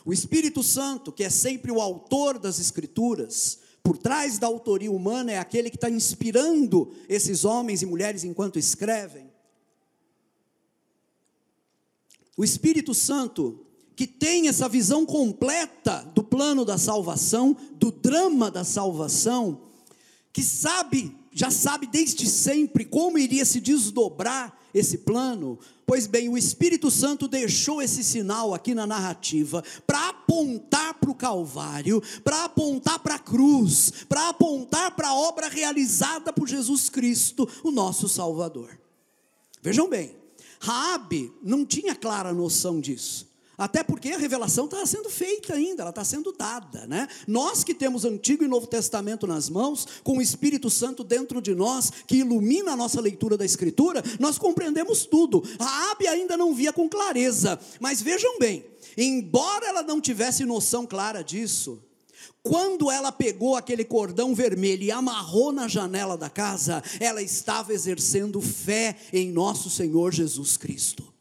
[0.05, 5.33] O Espírito Santo, que é sempre o autor das Escrituras, por trás da autoria humana,
[5.33, 9.31] é aquele que está inspirando esses homens e mulheres enquanto escrevem.
[12.37, 18.65] O Espírito Santo, que tem essa visão completa do plano da salvação, do drama da
[18.65, 19.63] salvação,
[20.33, 26.37] que sabe, já sabe desde sempre como iria se desdobrar esse plano, Pois bem, o
[26.37, 32.99] Espírito Santo deixou esse sinal aqui na narrativa para apontar para o Calvário, para apontar
[32.99, 38.77] para a cruz, para apontar para a obra realizada por Jesus Cristo, o nosso Salvador.
[39.62, 40.16] Vejam bem,
[40.59, 43.29] Raabe não tinha clara noção disso.
[43.59, 47.09] Até porque a revelação está sendo feita ainda, ela está sendo dada, né?
[47.27, 51.55] Nós que temos Antigo e Novo Testamento nas mãos, com o Espírito Santo dentro de
[51.55, 55.43] nós, que ilumina a nossa leitura da Escritura, nós compreendemos tudo.
[55.59, 60.87] A Abe ainda não via com clareza, mas vejam bem, embora ela não tivesse noção
[60.87, 61.83] clara disso,
[62.43, 68.41] quando ela pegou aquele cordão vermelho e amarrou na janela da casa, ela estava exercendo
[68.41, 71.16] fé em nosso Senhor Jesus Cristo.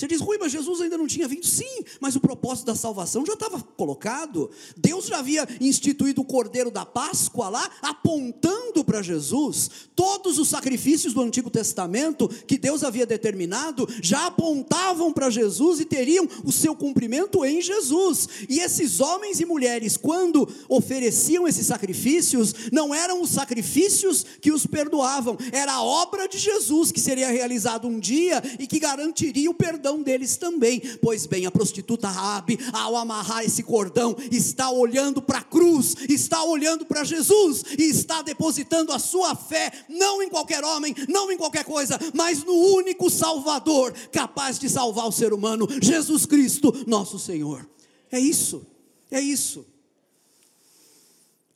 [0.00, 1.46] Você diz, Rui, mas Jesus ainda não tinha vindo?
[1.46, 4.50] Sim, mas o propósito da salvação já estava colocado.
[4.74, 9.70] Deus já havia instituído o cordeiro da Páscoa lá, apontando para Jesus.
[9.94, 15.84] Todos os sacrifícios do Antigo Testamento que Deus havia determinado já apontavam para Jesus e
[15.84, 18.26] teriam o seu cumprimento em Jesus.
[18.48, 24.66] E esses homens e mulheres, quando ofereciam esses sacrifícios, não eram os sacrifícios que os
[24.66, 29.54] perdoavam, era a obra de Jesus que seria realizada um dia e que garantiria o
[29.54, 30.80] perdão cordão deles também.
[31.02, 36.42] Pois bem, a prostituta Rabi, ao amarrar esse cordão, está olhando para a cruz, está
[36.44, 41.36] olhando para Jesus e está depositando a sua fé não em qualquer homem, não em
[41.36, 47.18] qualquer coisa, mas no único Salvador capaz de salvar o ser humano, Jesus Cristo, nosso
[47.18, 47.68] Senhor.
[48.10, 48.66] É isso.
[49.10, 49.66] É isso.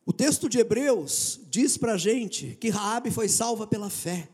[0.05, 4.29] O texto de Hebreus diz para a gente que Raabe foi salva pela fé.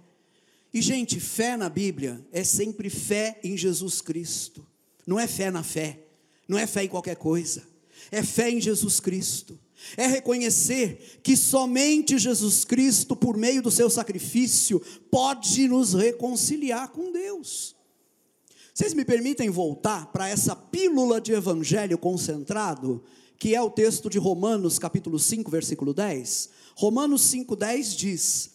[0.73, 4.65] E, gente, fé na Bíblia é sempre fé em Jesus Cristo.
[5.07, 6.05] Não é fé na fé,
[6.47, 7.65] não é fé em qualquer coisa,
[8.11, 9.59] é fé em Jesus Cristo.
[9.97, 17.11] É reconhecer que somente Jesus Cristo, por meio do seu sacrifício, pode nos reconciliar com
[17.11, 17.75] Deus.
[18.75, 23.03] Vocês me permitem voltar para essa pílula de evangelho concentrado,
[23.39, 26.51] que é o texto de Romanos, capítulo 5, versículo 10?
[26.77, 28.51] Romanos 5,10 diz: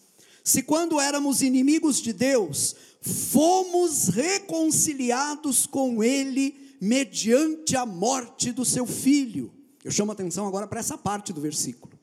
[0.45, 8.85] se quando éramos inimigos de Deus, fomos reconciliados com Ele mediante a morte do seu
[8.85, 9.51] filho.
[9.83, 11.99] Eu chamo atenção agora para essa parte do versículo.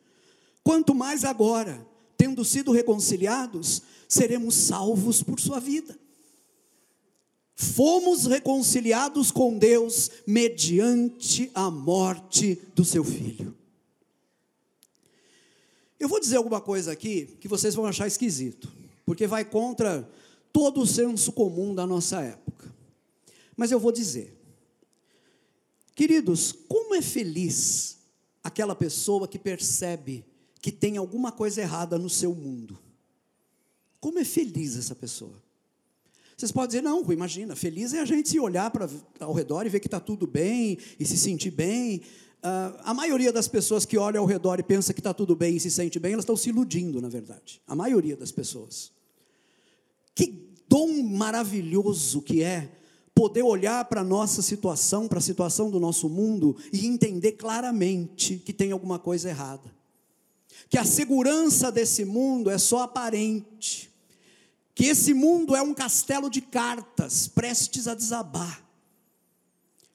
[0.64, 1.86] Quanto mais agora,
[2.16, 5.96] tendo sido reconciliados, seremos salvos por sua vida.
[7.54, 13.61] Fomos reconciliados com Deus mediante a morte do seu filho.
[16.02, 18.72] Eu vou dizer alguma coisa aqui que vocês vão achar esquisito,
[19.06, 20.10] porque vai contra
[20.52, 22.74] todo o senso comum da nossa época.
[23.56, 24.36] Mas eu vou dizer.
[25.94, 27.98] Queridos, como é feliz
[28.42, 30.24] aquela pessoa que percebe
[30.60, 32.76] que tem alguma coisa errada no seu mundo?
[34.00, 35.40] Como é feliz essa pessoa?
[36.36, 38.90] Vocês podem dizer, não, imagina, feliz é a gente se olhar para
[39.20, 42.02] ao redor e ver que está tudo bem e se sentir bem.
[42.42, 45.54] Uh, a maioria das pessoas que olham ao redor e pensa que está tudo bem
[45.54, 47.62] e se sente bem, elas estão se iludindo, na verdade.
[47.68, 48.90] A maioria das pessoas.
[50.12, 52.68] Que dom maravilhoso que é
[53.14, 58.38] poder olhar para a nossa situação, para a situação do nosso mundo e entender claramente
[58.38, 59.72] que tem alguma coisa errada.
[60.68, 63.90] Que a segurança desse mundo é só aparente.
[64.74, 68.66] Que esse mundo é um castelo de cartas prestes a desabar.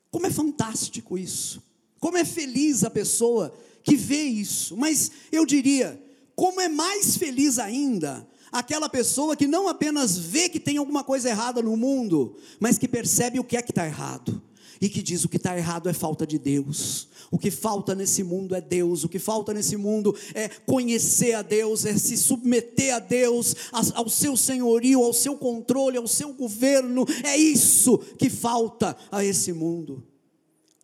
[0.10, 1.62] Como é fantástico isso.
[2.00, 4.76] Como é feliz a pessoa que vê isso.
[4.76, 6.02] Mas eu diria,
[6.36, 11.30] como é mais feliz ainda aquela pessoa que não apenas vê que tem alguma coisa
[11.30, 14.42] errada no mundo, mas que percebe o que é que está errado.
[14.80, 17.08] E que diz o que está errado é falta de Deus.
[17.32, 19.04] O que falta nesse mundo é Deus.
[19.04, 24.08] O que falta nesse mundo é conhecer a Deus, é se submeter a Deus, ao
[24.08, 27.08] seu senhorio, ao seu controle, ao seu governo.
[27.24, 30.04] É isso que falta a esse mundo.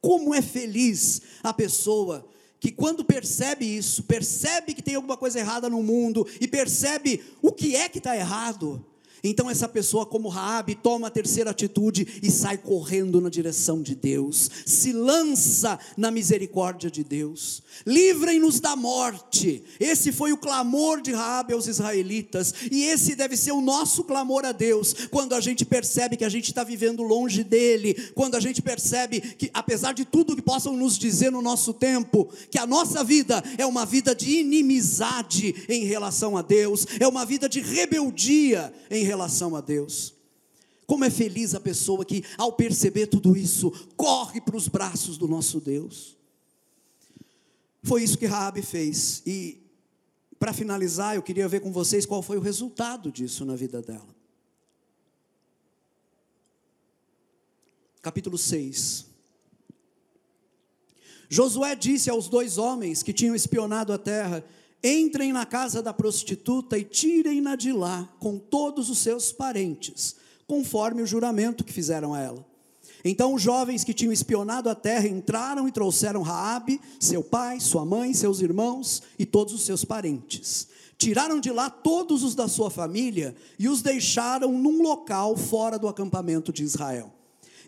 [0.03, 2.27] Como é feliz a pessoa
[2.59, 7.53] que quando percebe isso, percebe que tem alguma coisa errada no mundo e percebe o
[7.53, 8.85] que é que está errado,
[9.23, 13.95] então essa pessoa, como Raabe, toma a terceira atitude e sai correndo na direção de
[13.95, 17.63] Deus, se lança na misericórdia de Deus.
[17.85, 19.63] Livrem-nos da morte.
[19.79, 24.43] Esse foi o clamor de Raabe aos israelitas, e esse deve ser o nosso clamor
[24.43, 28.41] a Deus, quando a gente percebe que a gente está vivendo longe dele, quando a
[28.41, 32.67] gente percebe que, apesar de tudo que possam nos dizer no nosso tempo, que a
[32.67, 37.61] nossa vida é uma vida de inimizade em relação a Deus, é uma vida de
[37.61, 40.13] rebeldia em relação relação a Deus.
[40.85, 45.27] Como é feliz a pessoa que, ao perceber tudo isso, corre para os braços do
[45.27, 46.17] nosso Deus.
[47.83, 49.21] Foi isso que Raabe fez.
[49.25, 49.61] E
[50.39, 54.13] para finalizar, eu queria ver com vocês qual foi o resultado disso na vida dela.
[58.01, 59.05] Capítulo 6.
[61.29, 64.43] Josué disse aos dois homens que tinham espionado a terra:
[64.83, 70.15] entrem na casa da prostituta e tirem-na de lá com todos os seus parentes,
[70.45, 72.53] conforme o juramento que fizeram a ela.
[73.05, 77.85] Então os jovens que tinham espionado a terra entraram e trouxeram Raabe, seu pai, sua
[77.85, 80.67] mãe, seus irmãos e todos os seus parentes.
[80.97, 85.87] Tiraram de lá todos os da sua família e os deixaram num local fora do
[85.87, 87.13] acampamento de Israel.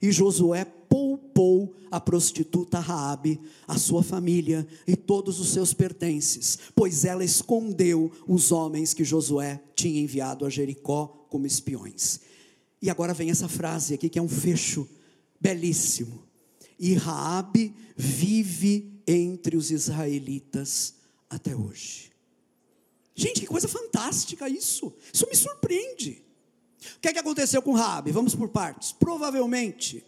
[0.02, 7.06] E Josué poupou a prostituta Raabe, a sua família e todos os seus pertences, pois
[7.06, 12.20] ela escondeu os homens que Josué tinha enviado a Jericó como espiões.
[12.82, 14.88] E agora vem essa frase aqui que é um fecho
[15.40, 16.24] belíssimo.
[16.80, 20.96] E Raabe vive entre os israelitas
[21.30, 22.12] até hoje.
[23.16, 24.94] Gente, que coisa fantástica isso.
[25.14, 26.25] Isso me surpreende.
[26.98, 28.12] O que é que aconteceu com Raabe?
[28.12, 28.92] Vamos por partes.
[28.92, 30.04] Provavelmente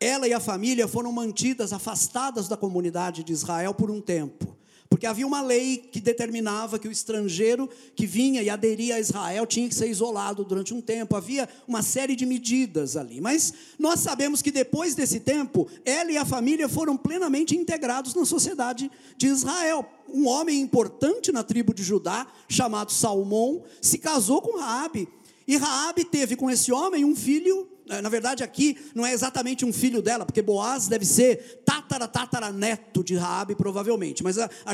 [0.00, 4.56] ela e a família foram mantidas afastadas da comunidade de Israel por um tempo.
[4.88, 9.46] Porque havia uma lei que determinava que o estrangeiro que vinha e aderia a Israel
[9.46, 11.14] tinha que ser isolado durante um tempo.
[11.14, 13.20] Havia uma série de medidas ali.
[13.20, 18.24] Mas nós sabemos que depois desse tempo, ela e a família foram plenamente integrados na
[18.24, 19.84] sociedade de Israel.
[20.08, 25.06] Um homem importante na tribo de Judá, chamado Salmão, se casou com Raabe.
[25.48, 29.64] E Raabe teve com esse homem um filho é, na verdade aqui não é exatamente
[29.64, 34.50] um filho dela, porque Boaz deve ser tatara, tatara neto de Raabe provavelmente, mas a,
[34.64, 34.72] a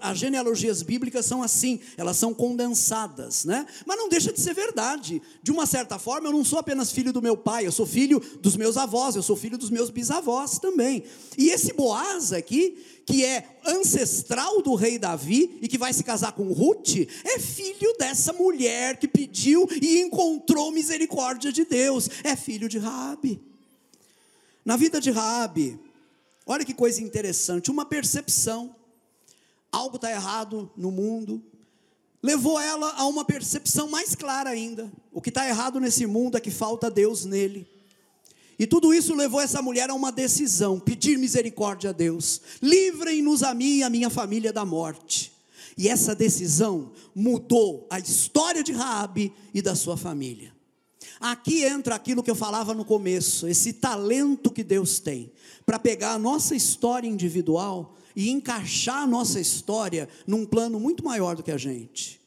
[0.00, 3.66] as genealogias bíblicas são assim, elas são condensadas, né?
[3.86, 5.22] Mas não deixa de ser verdade.
[5.42, 8.20] De uma certa forma, eu não sou apenas filho do meu pai, eu sou filho
[8.40, 11.04] dos meus avós, eu sou filho dos meus bisavós também.
[11.38, 16.32] E esse Boaz aqui, que é ancestral do rei Davi e que vai se casar
[16.32, 22.10] com Ruth, é filho dessa mulher que pediu e encontrou misericórdia de Deus.
[22.24, 23.40] É filho de Raabe.
[24.64, 25.78] Na vida de Raabe,
[26.44, 28.74] olha que coisa interessante, uma percepção.
[29.70, 31.40] Algo está errado no mundo,
[32.20, 34.90] levou ela a uma percepção mais clara ainda.
[35.12, 37.75] O que está errado nesse mundo é que falta Deus nele.
[38.58, 42.40] E tudo isso levou essa mulher a uma decisão: pedir misericórdia a Deus.
[42.62, 45.32] Livrem-nos a mim e a minha família da morte.
[45.76, 50.54] E essa decisão mudou a história de Raabe e da sua família.
[51.20, 55.32] Aqui entra aquilo que eu falava no começo, esse talento que Deus tem
[55.64, 61.36] para pegar a nossa história individual e encaixar a nossa história num plano muito maior
[61.36, 62.20] do que a gente.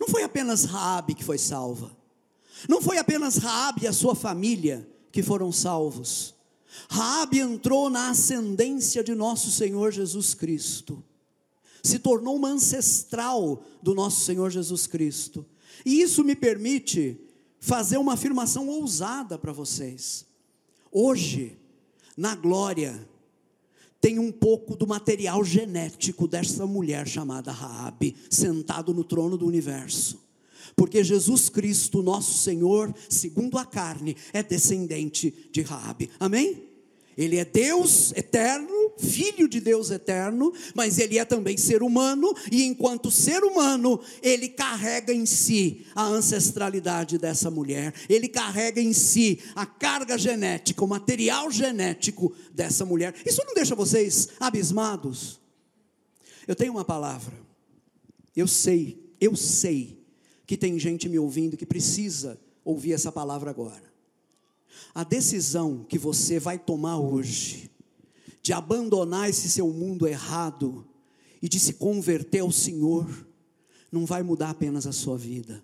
[0.00, 1.96] Não foi apenas Raabe que foi salva.
[2.68, 6.34] Não foi apenas Raabe e a sua família que foram salvos.
[6.90, 11.02] Raabe entrou na ascendência de nosso Senhor Jesus Cristo.
[11.82, 15.46] Se tornou uma ancestral do nosso Senhor Jesus Cristo.
[15.86, 17.18] E isso me permite
[17.58, 20.26] fazer uma afirmação ousada para vocês.
[20.92, 21.58] Hoje,
[22.14, 23.08] na glória,
[23.98, 30.25] tem um pouco do material genético dessa mulher chamada Raabe, sentado no trono do universo.
[30.76, 36.10] Porque Jesus Cristo, nosso Senhor, segundo a carne, é descendente de Raabe.
[36.20, 36.66] Amém?
[37.16, 42.64] Ele é Deus eterno, filho de Deus eterno, mas ele é também ser humano, e
[42.64, 49.40] enquanto ser humano, ele carrega em si a ancestralidade dessa mulher, ele carrega em si
[49.54, 53.14] a carga genética, o material genético dessa mulher.
[53.24, 55.40] Isso não deixa vocês abismados?
[56.46, 57.32] Eu tenho uma palavra,
[58.36, 59.95] eu sei, eu sei
[60.46, 63.82] que tem gente me ouvindo que precisa ouvir essa palavra agora.
[64.94, 67.70] A decisão que você vai tomar hoje,
[68.42, 70.86] de abandonar esse seu mundo errado
[71.42, 73.26] e de se converter ao Senhor,
[73.90, 75.62] não vai mudar apenas a sua vida.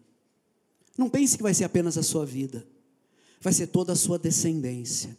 [0.97, 2.67] Não pense que vai ser apenas a sua vida,
[3.41, 5.17] vai ser toda a sua descendência.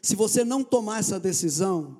[0.00, 1.96] Se você não tomar essa decisão,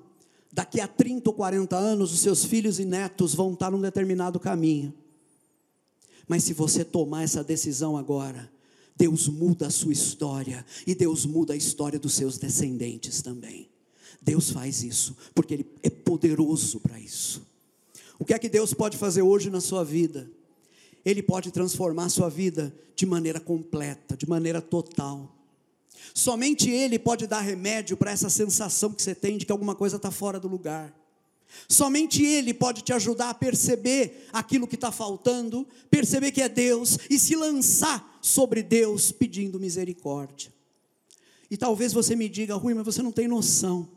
[0.51, 4.39] daqui a 30 ou 40 anos, os seus filhos e netos vão estar num determinado
[4.39, 4.93] caminho.
[6.27, 8.51] Mas se você tomar essa decisão agora,
[8.95, 13.69] Deus muda a sua história e Deus muda a história dos seus descendentes também.
[14.21, 17.45] Deus faz isso, porque Ele é poderoso para isso.
[18.17, 20.29] O que é que Deus pode fazer hoje na sua vida?
[21.03, 25.35] Ele pode transformar a sua vida de maneira completa, de maneira total.
[26.13, 29.97] Somente Ele pode dar remédio para essa sensação que você tem de que alguma coisa
[29.97, 30.93] está fora do lugar.
[31.67, 36.97] Somente Ele pode te ajudar a perceber aquilo que está faltando, perceber que é Deus
[37.09, 40.53] e se lançar sobre Deus pedindo misericórdia.
[41.49, 43.87] E talvez você me diga, Rui, mas você não tem noção.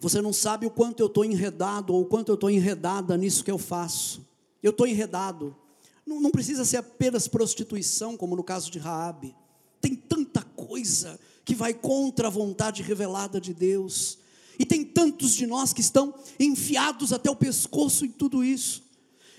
[0.00, 3.42] Você não sabe o quanto eu estou enredado ou o quanto eu estou enredada nisso
[3.42, 4.26] que eu faço.
[4.62, 5.56] Eu estou enredado.
[6.04, 9.34] Não, não, precisa ser apenas prostituição, como no caso de Raabe.
[9.80, 14.18] Tem tanta coisa que vai contra a vontade revelada de Deus.
[14.58, 18.83] E tem tantos de nós que estão enfiados até o pescoço em tudo isso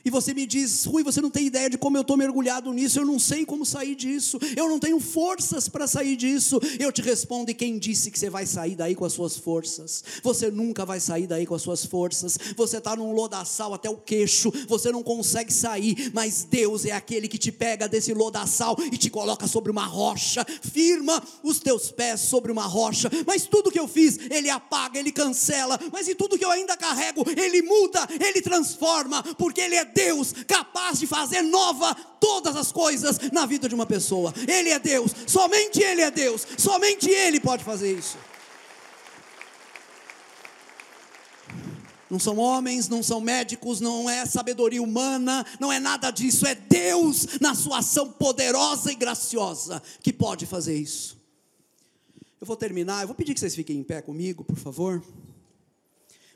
[0.05, 2.99] e você me diz, Rui, você não tem ideia de como eu estou mergulhado nisso,
[2.99, 6.59] eu não sei como sair disso, eu não tenho forças para sair disso.
[6.79, 10.03] Eu te respondo, e quem disse que você vai sair daí com as suas forças?
[10.21, 12.37] Você nunca vai sair daí com as suas forças.
[12.55, 17.27] Você está num lodaçal até o queixo, você não consegue sair, mas Deus é aquele
[17.27, 22.19] que te pega desse lodaçal e te coloca sobre uma rocha, firma os teus pés
[22.19, 23.09] sobre uma rocha.
[23.25, 26.77] Mas tudo que eu fiz, Ele apaga, Ele cancela, mas e tudo que eu ainda
[26.77, 32.71] carrego, Ele muda, Ele transforma, porque Ele é Deus capaz de fazer nova todas as
[32.71, 34.33] coisas na vida de uma pessoa.
[34.45, 38.17] Ele é Deus, somente Ele é Deus, somente Ele pode fazer isso.
[42.09, 46.53] Não são homens, não são médicos, não é sabedoria humana, não é nada disso, é
[46.53, 51.17] Deus na sua ação poderosa e graciosa que pode fazer isso.
[52.39, 55.03] Eu vou terminar, eu vou pedir que vocês fiquem em pé comigo, por favor.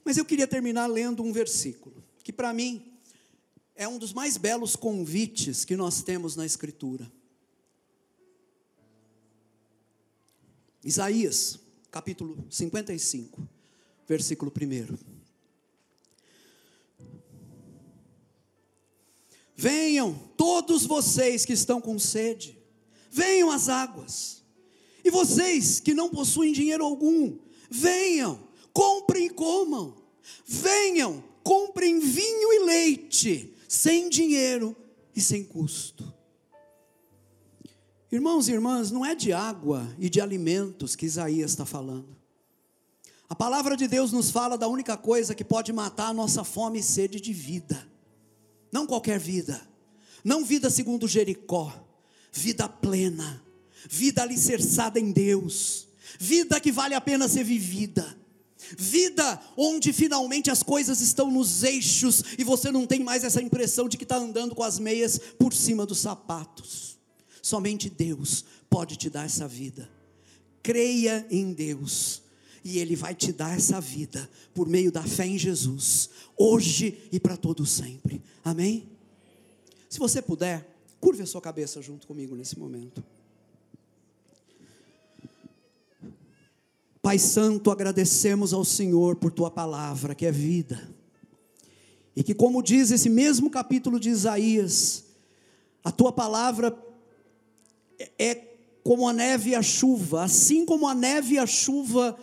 [0.03, 2.98] Mas eu queria terminar lendo um versículo, que para mim
[3.79, 7.09] é um dos mais belos convites que nós temos na Escritura.
[10.83, 11.57] Isaías,
[11.89, 13.41] capítulo 55,
[14.05, 14.97] versículo 1.
[19.55, 22.61] Venham todos vocês que estão com sede,
[23.09, 24.43] venham às águas.
[25.05, 29.97] E vocês que não possuem dinheiro algum, venham, comprem e comam.
[30.45, 34.75] Venham, comprem vinho e leite sem dinheiro
[35.15, 36.11] e sem custo.
[38.11, 42.17] Irmãos e irmãs, não é de água e de alimentos que Isaías está falando.
[43.29, 46.79] A palavra de Deus nos fala da única coisa que pode matar a nossa fome
[46.79, 47.87] e sede de vida.
[48.71, 49.61] Não qualquer vida,
[50.23, 51.71] não vida segundo Jericó,
[52.31, 53.43] vida plena,
[53.87, 55.87] vida alicerçada em Deus,
[56.19, 58.18] vida que vale a pena ser vivida
[58.77, 63.87] Vida onde finalmente as coisas estão nos eixos e você não tem mais essa impressão
[63.87, 66.97] de que está andando com as meias por cima dos sapatos.
[67.41, 69.89] Somente Deus pode te dar essa vida.
[70.61, 72.21] Creia em Deus
[72.63, 77.19] e Ele vai te dar essa vida por meio da fé em Jesus, hoje e
[77.19, 78.21] para todo sempre.
[78.43, 78.87] Amém?
[79.89, 83.03] Se você puder, Curve a sua cabeça junto comigo nesse momento.
[87.09, 90.95] Pai Santo, agradecemos ao Senhor por tua palavra, que é vida.
[92.15, 95.05] E que, como diz esse mesmo capítulo de Isaías,
[95.83, 96.71] a tua palavra
[98.19, 98.35] é
[98.83, 102.15] como a neve e a chuva, assim como a neve e a chuva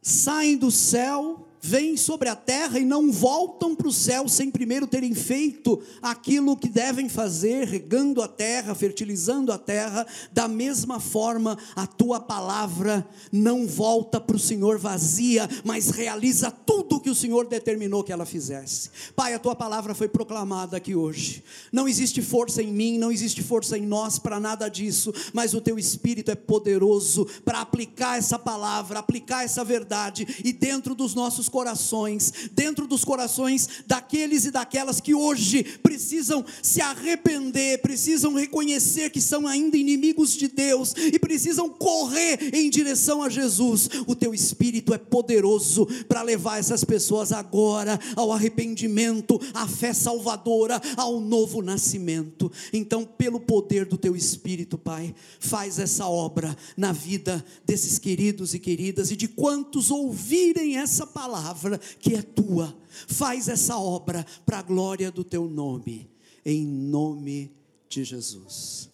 [0.00, 4.86] saem do céu vêm sobre a terra e não voltam para o céu sem primeiro
[4.86, 11.58] terem feito aquilo que devem fazer, regando a terra, fertilizando a terra, da mesma forma
[11.74, 17.14] a tua palavra não volta para o Senhor vazia, mas realiza tudo o que o
[17.14, 18.90] Senhor determinou que ela fizesse.
[19.14, 21.42] Pai, a tua palavra foi proclamada aqui hoje.
[21.72, 25.60] Não existe força em mim, não existe força em nós para nada disso, mas o
[25.60, 31.45] teu espírito é poderoso para aplicar essa palavra, aplicar essa verdade e dentro dos nossos
[31.48, 39.20] corações, dentro dos corações daqueles e daquelas que hoje precisam se arrepender, precisam reconhecer que
[39.20, 43.88] são ainda inimigos de Deus e precisam correr em direção a Jesus.
[44.06, 50.80] O teu espírito é poderoso para levar essas pessoas agora ao arrependimento, à fé salvadora,
[50.96, 52.50] ao novo nascimento.
[52.72, 58.58] Então, pelo poder do teu espírito, Pai, faz essa obra na vida desses queridos e
[58.58, 62.74] queridas e de quantos ouvirem essa palavra palavra que é tua.
[62.88, 66.08] Faz essa obra para a glória do teu nome,
[66.44, 67.52] em nome
[67.88, 68.90] de Jesus.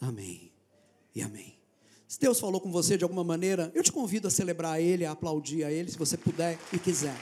[0.00, 0.50] Amém
[1.14, 1.54] e amém.
[2.08, 5.12] Se Deus falou com você de alguma maneira, eu te convido a celebrar Ele, a
[5.12, 7.16] aplaudir a Ele, se você puder e quiser.